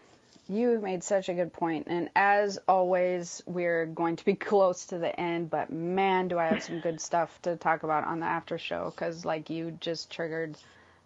[0.50, 1.88] you made such a good point.
[1.88, 6.48] And as always, we're going to be close to the end, but man, do I
[6.48, 10.12] have some good stuff to talk about on the after show because, like, you just
[10.12, 10.58] triggered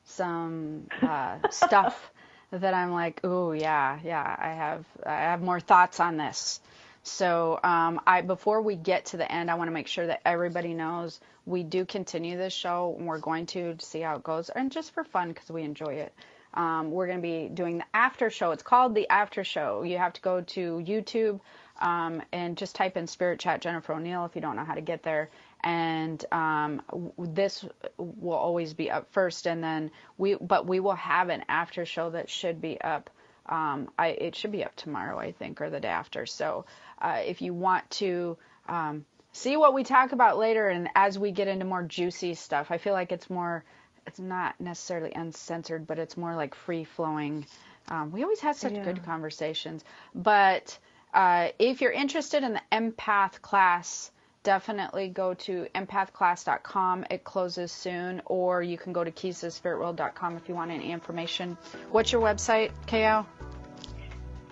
[0.06, 2.12] some uh, stuff
[2.52, 6.60] that I'm like, oh yeah, yeah, I have I have more thoughts on this.
[7.04, 10.22] So um, I before we get to the end, I want to make sure that
[10.26, 14.50] everybody knows we do continue this show and we're going to see how it goes,
[14.50, 16.14] and just for fun because we enjoy it.
[16.54, 18.52] Um, we're going to be doing the after show.
[18.52, 19.84] It's called the after show.
[19.84, 21.39] You have to go to YouTube
[21.80, 24.82] um, and just type in Spirit Chat Jennifer O'Neill if you don't know how to
[24.82, 25.30] get there.
[25.64, 26.82] And um,
[27.18, 27.66] this
[27.97, 32.10] will always be up first, and then we, but we will have an after show
[32.12, 33.10] that should be up.
[33.50, 36.26] Um, I, it should be up tomorrow, I think, or the day after.
[36.26, 36.66] So
[37.02, 38.38] uh, if you want to
[38.68, 42.68] um, see what we talk about later, and as we get into more juicy stuff,
[42.70, 43.64] I feel like it's more,
[44.06, 47.47] it's not necessarily uncensored, but it's more like free flowing.
[47.88, 48.84] Um, we always have such yeah.
[48.84, 49.84] good conversations,
[50.14, 50.78] but
[51.12, 54.12] uh, if you're interested in the empath class,
[54.43, 57.06] definitely go to empathclass.com.
[57.10, 61.58] It closes soon, or you can go to keysthespiritworld.com if you want any information.
[61.91, 63.26] What's your website, Kao?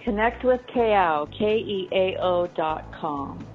[0.07, 3.45] Connect with KEAO, K-E-A-O dot com.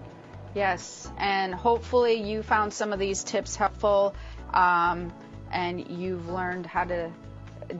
[0.54, 4.14] Yes, and hopefully you found some of these tips helpful,
[4.52, 5.10] um,
[5.50, 7.10] and you've learned how to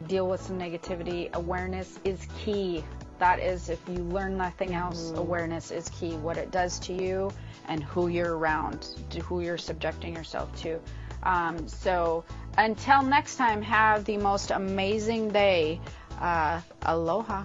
[0.06, 1.30] deal with some negativity.
[1.34, 2.82] Awareness is key
[3.18, 5.18] that is, if you learn nothing else, mm-hmm.
[5.18, 6.16] awareness is key.
[6.16, 7.30] What it does to you
[7.68, 10.80] and who you're around, to who you're subjecting yourself to.
[11.22, 12.24] Um, so
[12.56, 15.78] until next time, have the most amazing day.
[16.20, 17.44] Uh, aloha.